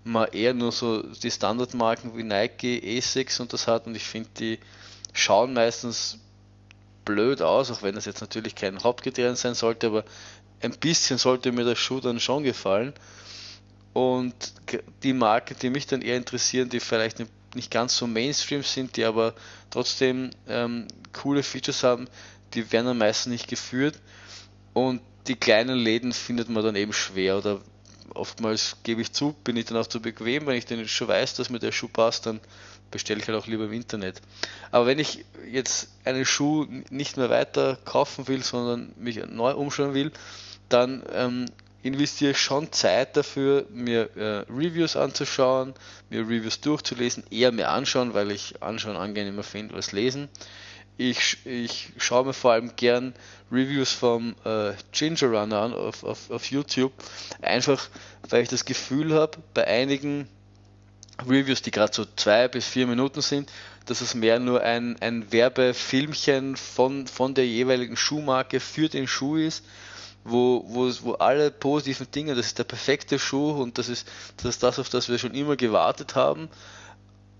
man 0.03 0.31
eher 0.31 0.53
nur 0.53 0.71
so 0.71 1.01
die 1.01 1.31
Standardmarken 1.31 2.15
wie 2.15 2.23
Nike, 2.23 2.97
Essex 2.97 3.39
und 3.39 3.51
das 3.53 3.67
hat 3.67 3.87
und 3.87 3.95
ich 3.95 4.03
finde, 4.03 4.29
die 4.39 4.59
schauen 5.13 5.53
meistens 5.53 6.19
blöd 7.03 7.41
aus, 7.41 7.71
auch 7.71 7.81
wenn 7.81 7.95
das 7.95 8.05
jetzt 8.05 8.21
natürlich 8.21 8.55
kein 8.55 8.83
Hauptkriterium 8.83 9.35
sein 9.35 9.55
sollte, 9.55 9.87
aber 9.87 10.05
ein 10.61 10.71
bisschen 10.77 11.17
sollte 11.17 11.51
mir 11.51 11.65
der 11.65 11.75
Schuh 11.75 11.99
dann 11.99 12.19
schon 12.19 12.43
gefallen. 12.43 12.93
Und 13.93 14.33
die 15.03 15.13
Marken, 15.13 15.55
die 15.61 15.69
mich 15.69 15.87
dann 15.87 16.01
eher 16.01 16.17
interessieren, 16.17 16.69
die 16.69 16.79
vielleicht 16.79 17.19
nicht 17.55 17.71
ganz 17.71 17.97
so 17.97 18.07
Mainstream 18.07 18.63
sind, 18.63 18.97
die 18.97 19.05
aber 19.05 19.33
trotzdem 19.69 20.31
ähm, 20.47 20.87
coole 21.13 21.43
Features 21.43 21.83
haben, 21.83 22.07
die 22.53 22.71
werden 22.71 22.87
am 22.87 22.97
meisten 22.97 23.29
nicht 23.29 23.47
geführt. 23.47 23.99
Und 24.73 25.01
die 25.27 25.35
kleinen 25.35 25.77
Läden 25.77 26.13
findet 26.13 26.49
man 26.49 26.63
dann 26.63 26.75
eben 26.75 26.93
schwer 26.93 27.37
oder 27.37 27.61
oftmals 28.13 28.77
gebe 28.83 29.01
ich 29.01 29.11
zu, 29.11 29.33
bin 29.43 29.57
ich 29.57 29.65
dann 29.65 29.77
auch 29.77 29.87
zu 29.87 30.01
bequem, 30.01 30.45
wenn 30.45 30.55
ich 30.55 30.65
dann 30.65 30.87
schon 30.87 31.07
weiß, 31.07 31.35
dass 31.35 31.49
mir 31.49 31.59
der 31.59 31.71
Schuh 31.71 31.87
passt, 31.87 32.25
dann 32.25 32.39
bestelle 32.91 33.19
ich 33.19 33.27
halt 33.27 33.37
auch 33.37 33.47
lieber 33.47 33.65
im 33.65 33.73
Internet. 33.73 34.21
Aber 34.71 34.85
wenn 34.85 34.99
ich 34.99 35.25
jetzt 35.49 35.89
einen 36.03 36.25
Schuh 36.25 36.65
nicht 36.89 37.17
mehr 37.17 37.29
weiter 37.29 37.77
kaufen 37.83 38.27
will, 38.27 38.43
sondern 38.43 38.93
mich 38.97 39.19
neu 39.27 39.53
umschauen 39.53 39.93
will, 39.93 40.11
dann 40.69 41.03
ähm, 41.11 41.45
investiere 41.85 42.33
schon 42.33 42.71
Zeit 42.71 43.15
dafür, 43.15 43.67
mir 43.69 44.09
äh, 44.17 44.51
Reviews 44.51 44.95
anzuschauen, 44.95 45.75
mir 46.09 46.21
Reviews 46.21 46.59
durchzulesen, 46.59 47.23
eher 47.29 47.51
mir 47.51 47.69
anschauen, 47.69 48.15
weil 48.15 48.31
ich 48.31 48.63
anschauen 48.63 48.97
angenehmer 48.97 49.43
finde 49.43 49.75
als 49.75 49.91
lesen. 49.91 50.27
Ich, 50.97 51.45
ich 51.45 51.89
schaue 51.97 52.25
mir 52.25 52.33
vor 52.33 52.53
allem 52.53 52.75
gern 52.75 53.13
Reviews 53.51 53.91
vom 53.91 54.33
äh, 54.45 54.73
Ginger 54.93 55.27
Runner 55.27 55.59
an 55.61 55.73
auf, 55.73 56.03
auf, 56.03 56.31
auf 56.31 56.49
YouTube, 56.49 56.91
einfach 57.43 57.87
weil 58.29 58.41
ich 58.41 58.49
das 58.49 58.65
Gefühl 58.65 59.13
habe, 59.13 59.37
bei 59.53 59.67
einigen 59.67 60.27
Reviews, 61.27 61.61
die 61.61 61.71
gerade 61.71 61.93
so 61.93 62.05
zwei 62.15 62.47
bis 62.47 62.65
vier 62.65 62.87
Minuten 62.87 63.21
sind, 63.21 63.51
dass 63.85 64.01
es 64.01 64.15
mehr 64.15 64.39
nur 64.39 64.63
ein, 64.63 64.99
ein 65.01 65.31
Werbefilmchen 65.31 66.55
von, 66.55 67.05
von 67.05 67.35
der 67.35 67.45
jeweiligen 67.45 67.95
Schuhmarke 67.95 68.59
für 68.59 68.89
den 68.89 69.07
Schuh 69.07 69.35
ist, 69.35 69.63
wo, 70.25 70.65
wo, 70.67 70.91
wo 71.03 71.13
alle 71.13 71.51
positiven 71.51 72.09
Dinge, 72.11 72.35
das 72.35 72.47
ist 72.47 72.59
der 72.59 72.63
perfekte 72.63 73.19
Schuh 73.19 73.51
und 73.51 73.77
das 73.77 73.87
ist, 73.87 74.07
das 74.37 74.45
ist 74.55 74.63
das, 74.63 74.79
auf 74.79 74.89
das 74.89 75.07
wir 75.07 75.19
schon 75.19 75.35
immer 75.35 75.55
gewartet 75.55 76.15
haben. 76.15 76.49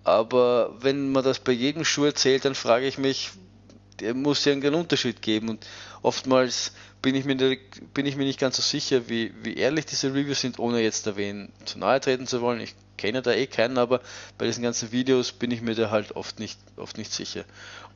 Aber 0.04 0.72
wenn 0.80 1.12
man 1.12 1.24
das 1.24 1.40
bei 1.40 1.52
jedem 1.52 1.84
Schuh 1.84 2.06
erzählt, 2.06 2.46
dann 2.46 2.54
frage 2.54 2.86
ich 2.86 3.00
mich, 3.00 3.32
der 4.00 4.14
muss 4.14 4.46
ja 4.46 4.54
einen 4.54 4.76
Unterschied 4.76 5.24
geben. 5.24 5.50
Und 5.50 5.66
oftmals 6.04 6.74
bin 7.02 7.16
ich 7.16 7.26
mir, 7.26 7.36
bin 7.94 8.06
ich 8.06 8.16
mir 8.16 8.26
nicht 8.26 8.40
ganz 8.40 8.58
so 8.58 8.62
sicher, 8.62 9.10
wie, 9.10 9.34
wie 9.42 9.56
ehrlich 9.56 9.88
diese 9.88 10.14
Reviews 10.14 10.42
sind, 10.42 10.60
ohne 10.60 10.82
jetzt 10.82 11.08
erwähnen, 11.08 11.52
zu 11.66 11.80
nahe 11.80 12.00
treten 12.00 12.28
zu 12.28 12.42
wollen. 12.42 12.62
Ich 12.62 12.76
kenne 12.98 13.24
da 13.24 13.32
eh 13.32 13.48
keinen, 13.48 13.80
aber 13.80 14.02
bei 14.38 14.46
diesen 14.46 14.64
ganzen 14.64 14.92
Videos 14.92 15.32
bin 15.32 15.50
ich 15.50 15.62
mir 15.62 15.74
da 15.74 15.90
halt 15.90 16.16
oft 16.16 16.40
nicht, 16.40 16.60
oft 16.78 17.00
nicht 17.00 17.12
sicher. 17.12 17.46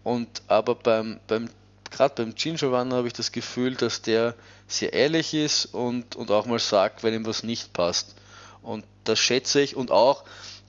Und 0.04 0.41
aber 0.47 0.73
beim, 0.73 1.19
beim 1.28 1.49
gerade 1.91 2.15
beim 2.15 2.36
Ginger 2.36 2.67
Runner 2.67 2.95
habe 2.95 3.08
ich 3.08 3.13
das 3.13 3.32
Gefühl, 3.32 3.75
dass 3.75 4.02
der 4.02 4.36
sehr 4.67 4.93
ehrlich 4.93 5.34
ist 5.34 5.65
und, 5.73 6.15
und 6.15 6.32
auch 6.32 6.45
mal 6.45 6.60
sagt, 6.60 7.04
wenn 7.04 7.13
ihm 7.13 7.25
was 7.25 7.43
nicht 7.43 7.73
passt. 7.73 8.15
Und 8.62 8.86
das 9.04 9.19
schätze 9.19 9.62
ich 9.62 9.75
und 9.75 9.91
auch, 9.91 10.23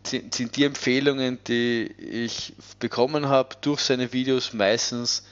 sind 0.04 0.56
die 0.56 0.64
Empfehlungen, 0.64 1.38
die 1.46 1.92
ich 1.98 2.54
bekommen 2.78 3.28
habe 3.28 3.56
durch 3.60 3.80
seine 3.80 4.12
Videos 4.12 4.52
meistens 4.52 5.24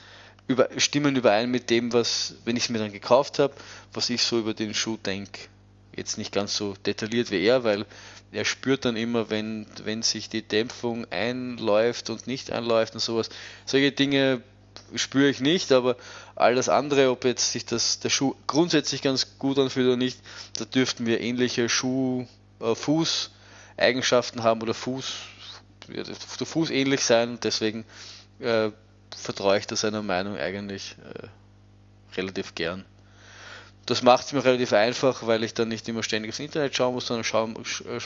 über, 0.47 0.69
stimmen 0.77 1.17
überein 1.17 1.51
mit 1.51 1.71
dem, 1.71 1.93
was, 1.93 2.35
wenn 2.45 2.57
ich 2.57 2.65
es 2.65 2.69
mir 2.69 2.79
dann 2.79 2.93
gekauft 2.93 3.39
habe, 3.39 3.55
was 3.93 4.11
ich 4.11 4.23
so 4.23 4.39
über 4.39 4.55
den 4.55 4.75
Schuh 4.75 4.97
denke. 4.97 5.41
jetzt 5.97 6.19
nicht 6.19 6.33
ganz 6.33 6.57
so 6.57 6.75
detailliert 6.87 7.31
wie 7.31 7.43
er, 7.43 7.65
weil 7.65 7.87
er 8.31 8.45
spürt 8.45 8.85
dann 8.85 8.97
immer, 8.97 9.31
wenn, 9.31 9.67
wenn 9.85 10.03
sich 10.03 10.29
die 10.29 10.43
Dämpfung 10.43 11.07
einläuft 11.11 12.11
und 12.11 12.27
nicht 12.27 12.51
einläuft 12.51 12.95
und 12.95 13.01
sowas. 13.01 13.31
Solche 13.65 13.93
Dinge 13.93 14.43
spüre 14.95 15.29
ich 15.29 15.41
nicht, 15.41 15.73
aber 15.73 15.97
alles 16.37 16.69
andere, 16.69 17.11
ob 17.11 17.25
jetzt 17.25 17.53
sich 17.53 17.65
das, 17.65 18.01
der 18.01 18.11
Schuh 18.11 18.35
grundsätzlich 18.47 19.03
ganz 19.03 19.39
gut 19.39 19.59
anfühlt 19.59 19.87
oder 19.87 19.97
nicht, 19.97 20.19
da 20.59 20.65
dürften 20.65 21.07
wir 21.07 21.21
ähnliche 21.21 21.69
Schuh, 21.69 22.27
äh, 22.61 22.75
Fußeigenschaften 22.75 24.43
haben 24.43 24.63
oder 24.63 24.75
Fuß, 24.75 25.15
der 25.89 26.47
Fuß 26.47 26.71
ähnlich 26.71 27.03
sein. 27.05 27.39
Deswegen 27.43 27.85
äh, 28.41 28.71
vertraue 29.17 29.59
ich 29.59 29.67
da 29.67 29.77
seiner 29.77 30.03
Meinung 30.03 30.37
eigentlich 30.37 30.97
äh, 31.15 32.17
relativ 32.17 32.55
gern. 32.55 32.85
Das 33.87 34.03
macht 34.03 34.27
es 34.27 34.33
mir 34.33 34.45
relativ 34.45 34.75
einfach, 34.75 35.27
weil 35.27 35.43
ich 35.45 35.55
dann 35.55 35.69
nicht 35.69 35.89
immer 35.89 36.03
ständig 36.03 36.31
aufs 36.31 36.41
Internet 36.41 36.77
schauen 36.77 36.93
muss, 36.95 37.07
sondern 37.07 37.25
schauen, 37.25 37.57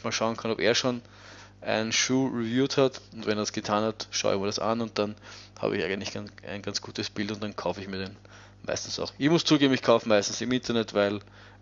mal 0.04 0.12
schauen 0.12 0.36
kann, 0.36 0.52
ob 0.52 0.60
er 0.60 0.76
schon 0.76 1.02
einen 1.62 1.92
Schuh 1.92 2.28
reviewed 2.28 2.76
hat. 2.76 3.00
Und 3.12 3.26
wenn 3.26 3.38
er 3.38 3.42
das 3.42 3.52
getan 3.52 3.84
hat, 3.84 4.08
schaue 4.10 4.34
ich 4.34 4.40
mir 4.40 4.46
das 4.46 4.58
an 4.58 4.80
und 4.80 4.98
dann 4.98 5.14
habe 5.60 5.76
ich 5.76 5.84
eigentlich 5.84 6.16
ein, 6.18 6.30
ein 6.46 6.62
ganz 6.62 6.82
gutes 6.82 7.10
Bild 7.10 7.30
und 7.32 7.42
dann 7.42 7.56
kaufe 7.56 7.80
ich 7.80 7.88
mir 7.88 7.98
den 7.98 8.16
meistens 8.64 8.98
auch. 8.98 9.12
Ich 9.18 9.30
muss 9.30 9.44
zugeben, 9.44 9.74
ich 9.74 9.82
kaufe 9.82 10.08
meistens 10.08 10.40
im 10.40 10.52
Internet, 10.52 10.94
weil, 10.94 11.16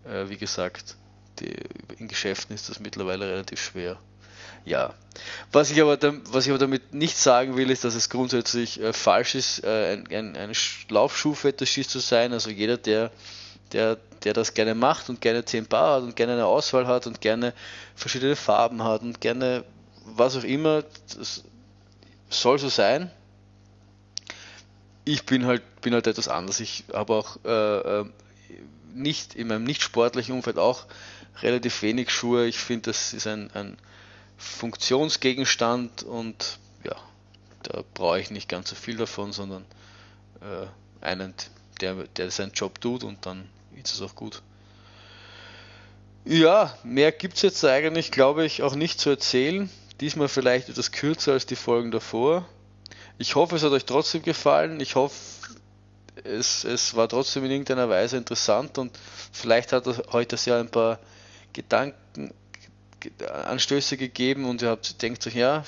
äh, 0.05 0.27
wie 0.27 0.37
gesagt, 0.37 0.95
die, 1.39 1.55
in 1.97 2.07
Geschäften 2.07 2.53
ist 2.55 2.69
das 2.69 2.79
mittlerweile 2.79 3.27
relativ 3.27 3.61
schwer. 3.61 3.97
Ja, 4.63 4.93
was 5.51 5.71
ich 5.71 5.81
aber, 5.81 5.97
was 6.31 6.45
ich 6.45 6.51
aber 6.51 6.59
damit 6.59 6.93
nicht 6.93 7.17
sagen 7.17 7.57
will, 7.57 7.71
ist, 7.71 7.83
dass 7.83 7.95
es 7.95 8.09
grundsätzlich 8.09 8.79
äh, 8.79 8.93
falsch 8.93 9.33
ist, 9.33 9.63
äh, 9.63 9.93
ein, 9.93 10.07
ein, 10.11 10.35
ein 10.35 10.51
Laufschuhfetischist 10.89 11.89
zu 11.89 11.99
sein. 11.99 12.31
Also 12.31 12.51
jeder, 12.51 12.77
der, 12.77 13.11
der, 13.71 13.97
der 14.23 14.33
das 14.33 14.53
gerne 14.53 14.75
macht 14.75 15.09
und 15.09 15.19
gerne 15.19 15.45
10 15.45 15.65
Paar 15.65 15.95
hat 15.95 16.03
und 16.03 16.15
gerne 16.15 16.33
eine 16.33 16.45
Auswahl 16.45 16.85
hat 16.85 17.07
und 17.07 17.21
gerne 17.21 17.53
verschiedene 17.95 18.35
Farben 18.35 18.83
hat 18.83 19.01
und 19.01 19.19
gerne 19.19 19.63
was 20.05 20.35
auch 20.37 20.43
immer, 20.43 20.83
das 21.17 21.43
soll 22.29 22.59
so 22.59 22.69
sein. 22.69 23.11
Ich 25.05 25.25
bin 25.25 25.45
halt, 25.45 25.81
bin 25.81 25.93
halt 25.93 26.07
etwas 26.07 26.27
anders. 26.27 26.59
Ich 26.59 26.85
habe 26.93 27.13
auch 27.13 27.37
äh, 27.43 27.99
äh 28.01 28.05
nicht 28.93 29.35
in 29.35 29.47
meinem 29.47 29.63
nicht 29.63 29.81
sportlichen 29.81 30.35
Umfeld 30.35 30.57
auch 30.57 30.85
relativ 31.41 31.81
wenig 31.81 32.11
Schuhe. 32.11 32.45
Ich 32.47 32.57
finde, 32.57 32.91
das 32.91 33.13
ist 33.13 33.27
ein, 33.27 33.49
ein 33.53 33.77
Funktionsgegenstand 34.37 36.03
und 36.03 36.59
ja, 36.83 36.95
da 37.63 37.83
brauche 37.93 38.19
ich 38.19 38.31
nicht 38.31 38.49
ganz 38.49 38.69
so 38.69 38.75
viel 38.75 38.97
davon, 38.97 39.31
sondern 39.31 39.65
äh, 40.41 41.05
einen, 41.05 41.33
der, 41.79 41.95
der 42.17 42.31
seinen 42.31 42.51
Job 42.51 42.81
tut 42.81 43.03
und 43.03 43.25
dann 43.25 43.47
ist 43.75 43.93
es 43.93 44.01
auch 44.01 44.15
gut. 44.15 44.41
Ja, 46.25 46.77
mehr 46.83 47.11
gibt 47.11 47.35
es 47.35 47.41
jetzt 47.41 47.65
eigentlich, 47.65 48.11
glaube 48.11 48.45
ich, 48.45 48.61
auch 48.61 48.75
nicht 48.75 48.99
zu 48.99 49.09
erzählen. 49.09 49.69
Diesmal 50.01 50.27
vielleicht 50.27 50.69
etwas 50.69 50.91
kürzer 50.91 51.33
als 51.33 51.45
die 51.45 51.55
Folgen 51.55 51.91
davor. 51.91 52.45
Ich 53.19 53.35
hoffe, 53.35 53.55
es 53.55 53.63
hat 53.63 53.71
euch 53.71 53.85
trotzdem 53.85 54.23
gefallen. 54.23 54.79
Ich 54.79 54.95
hoffe, 54.95 55.15
es, 56.23 56.63
es 56.63 56.95
war 56.95 57.07
trotzdem 57.07 57.45
in 57.45 57.51
irgendeiner 57.51 57.87
Weise 57.87 58.17
interessant 58.17 58.77
und 58.77 58.91
vielleicht 59.31 59.71
hat 59.71 59.85
heute 60.11 60.37
ja 60.45 60.59
ein 60.59 60.69
paar 60.69 60.99
Gedanken, 61.53 62.33
Anstöße 63.45 63.97
gegeben 63.97 64.45
und 64.45 64.61
ihr 64.61 64.69
habt 64.69 65.01
denkt 65.01 65.25
euch, 65.25 65.35
ja, 65.35 65.63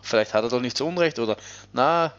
vielleicht 0.00 0.34
hat 0.34 0.44
er 0.44 0.50
doch 0.50 0.60
nicht 0.60 0.76
so 0.76 0.86
unrecht 0.86 1.18
oder 1.18 1.36
na, 1.72 2.14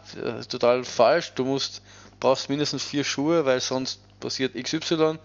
total 0.48 0.84
falsch, 0.84 1.34
du 1.34 1.46
musst 1.46 1.82
brauchst 2.20 2.50
mindestens 2.50 2.84
vier 2.84 3.04
Schuhe, 3.04 3.46
weil 3.46 3.62
sonst 3.62 4.00
passiert 4.20 4.54
XY. 4.54 5.18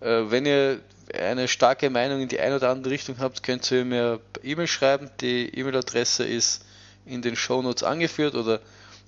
Äh, 0.00 0.30
wenn 0.30 0.46
ihr 0.46 0.80
eine 1.14 1.48
starke 1.48 1.90
Meinung 1.90 2.20
in 2.20 2.28
die 2.28 2.40
eine 2.40 2.56
oder 2.56 2.70
andere 2.70 2.92
Richtung 2.92 3.16
habt, 3.18 3.42
könnt 3.42 3.70
ihr 3.70 3.84
mir 3.84 4.20
E-Mail 4.42 4.66
schreiben. 4.66 5.10
Die 5.20 5.48
E-Mail-Adresse 5.54 6.24
ist 6.24 6.64
in 7.06 7.22
den 7.22 7.36
Show 7.36 7.62
Notes 7.62 7.82
angeführt 7.82 8.34
oder 8.34 8.60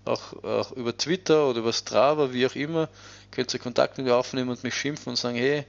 auch, 0.04 0.42
auch, 0.42 0.72
über 0.72 0.96
Twitter 0.96 1.46
oder 1.46 1.60
über 1.60 1.72
Strava, 1.72 2.32
wie 2.32 2.46
auch 2.46 2.54
immer. 2.54 2.88
Könnt 3.30 3.52
ihr 3.52 3.60
Kontakt 3.60 3.98
mit 3.98 4.06
mir 4.06 4.16
aufnehmen 4.16 4.50
und 4.50 4.64
mich 4.64 4.74
schimpfen 4.74 5.10
und 5.10 5.16
sagen, 5.16 5.36
hey, 5.36 5.64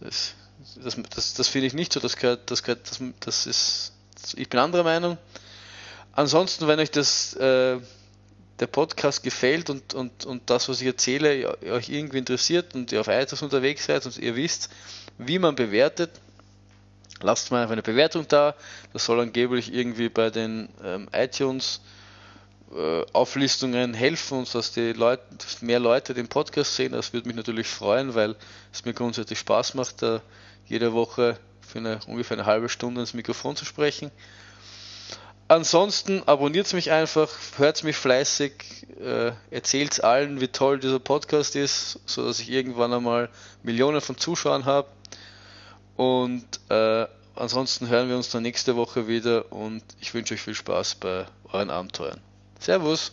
das 0.00 0.34
das, 0.76 0.96
das, 1.14 1.34
das 1.34 1.48
finde 1.48 1.66
ich 1.66 1.74
nicht 1.74 1.92
so, 1.92 2.00
das 2.00 2.16
gehört, 2.16 2.50
das 2.50 2.62
gehört, 2.62 2.90
das, 2.90 3.00
das 3.20 3.46
ist, 3.46 3.92
ich 4.36 4.48
bin 4.48 4.60
anderer 4.60 4.84
Meinung. 4.84 5.18
Ansonsten, 6.12 6.66
wenn 6.68 6.78
euch 6.80 6.90
das, 6.90 7.34
äh, 7.34 7.78
der 8.58 8.66
Podcast 8.66 9.22
gefällt 9.22 9.70
und, 9.70 9.94
und, 9.94 10.26
und 10.26 10.50
das, 10.50 10.68
was 10.68 10.80
ich 10.80 10.86
erzähle, 10.86 11.58
euch 11.62 11.88
irgendwie 11.88 12.18
interessiert 12.18 12.74
und 12.74 12.92
ihr 12.92 13.00
auf 13.00 13.08
iTunes 13.08 13.42
unterwegs 13.42 13.86
seid 13.86 14.04
und 14.04 14.18
ihr 14.18 14.36
wisst, 14.36 14.68
wie 15.26 15.38
man 15.38 15.54
bewertet, 15.54 16.10
lasst 17.20 17.50
mal 17.50 17.66
eine 17.66 17.82
Bewertung 17.82 18.26
da. 18.28 18.54
Das 18.92 19.04
soll 19.04 19.20
angeblich 19.20 19.72
irgendwie 19.72 20.08
bei 20.08 20.30
den 20.30 20.68
ähm, 20.82 21.08
iTunes 21.12 21.80
äh, 22.74 23.04
Auflistungen 23.12 23.94
helfen 23.94 24.38
uns, 24.38 24.52
dass 24.52 24.72
die 24.72 24.92
Leute, 24.92 25.22
mehr 25.60 25.80
Leute 25.80 26.14
den 26.14 26.28
Podcast 26.28 26.76
sehen. 26.76 26.92
Das 26.92 27.12
würde 27.12 27.28
mich 27.28 27.36
natürlich 27.36 27.66
freuen, 27.66 28.14
weil 28.14 28.36
es 28.72 28.84
mir 28.84 28.94
grundsätzlich 28.94 29.38
Spaß 29.40 29.74
macht, 29.74 30.02
da 30.02 30.22
jede 30.66 30.92
Woche 30.92 31.36
für 31.60 31.78
eine, 31.78 32.00
ungefähr 32.06 32.36
eine 32.36 32.46
halbe 32.46 32.68
Stunde 32.68 33.00
ins 33.00 33.14
Mikrofon 33.14 33.56
zu 33.56 33.64
sprechen. 33.64 34.10
Ansonsten 35.48 36.22
abonniert 36.26 36.72
mich 36.74 36.92
einfach, 36.92 37.28
hört 37.56 37.82
mich 37.82 37.96
fleißig, 37.96 38.86
äh, 39.00 39.32
erzählt 39.50 40.04
allen, 40.04 40.40
wie 40.40 40.46
toll 40.46 40.78
dieser 40.78 41.00
Podcast 41.00 41.56
ist, 41.56 41.98
so 42.06 42.24
dass 42.24 42.38
ich 42.38 42.50
irgendwann 42.50 42.92
einmal 42.92 43.30
Millionen 43.64 44.00
von 44.00 44.16
Zuschauern 44.16 44.64
habe. 44.64 44.86
Und 46.00 46.46
äh, 46.70 47.06
ansonsten 47.36 47.90
hören 47.90 48.08
wir 48.08 48.16
uns 48.16 48.30
dann 48.30 48.42
nächste 48.42 48.74
Woche 48.74 49.06
wieder 49.06 49.52
und 49.52 49.82
ich 50.00 50.14
wünsche 50.14 50.32
euch 50.32 50.40
viel 50.40 50.54
Spaß 50.54 50.94
bei 50.94 51.26
euren 51.52 51.68
Abenteuern. 51.68 52.22
Servus! 52.58 53.12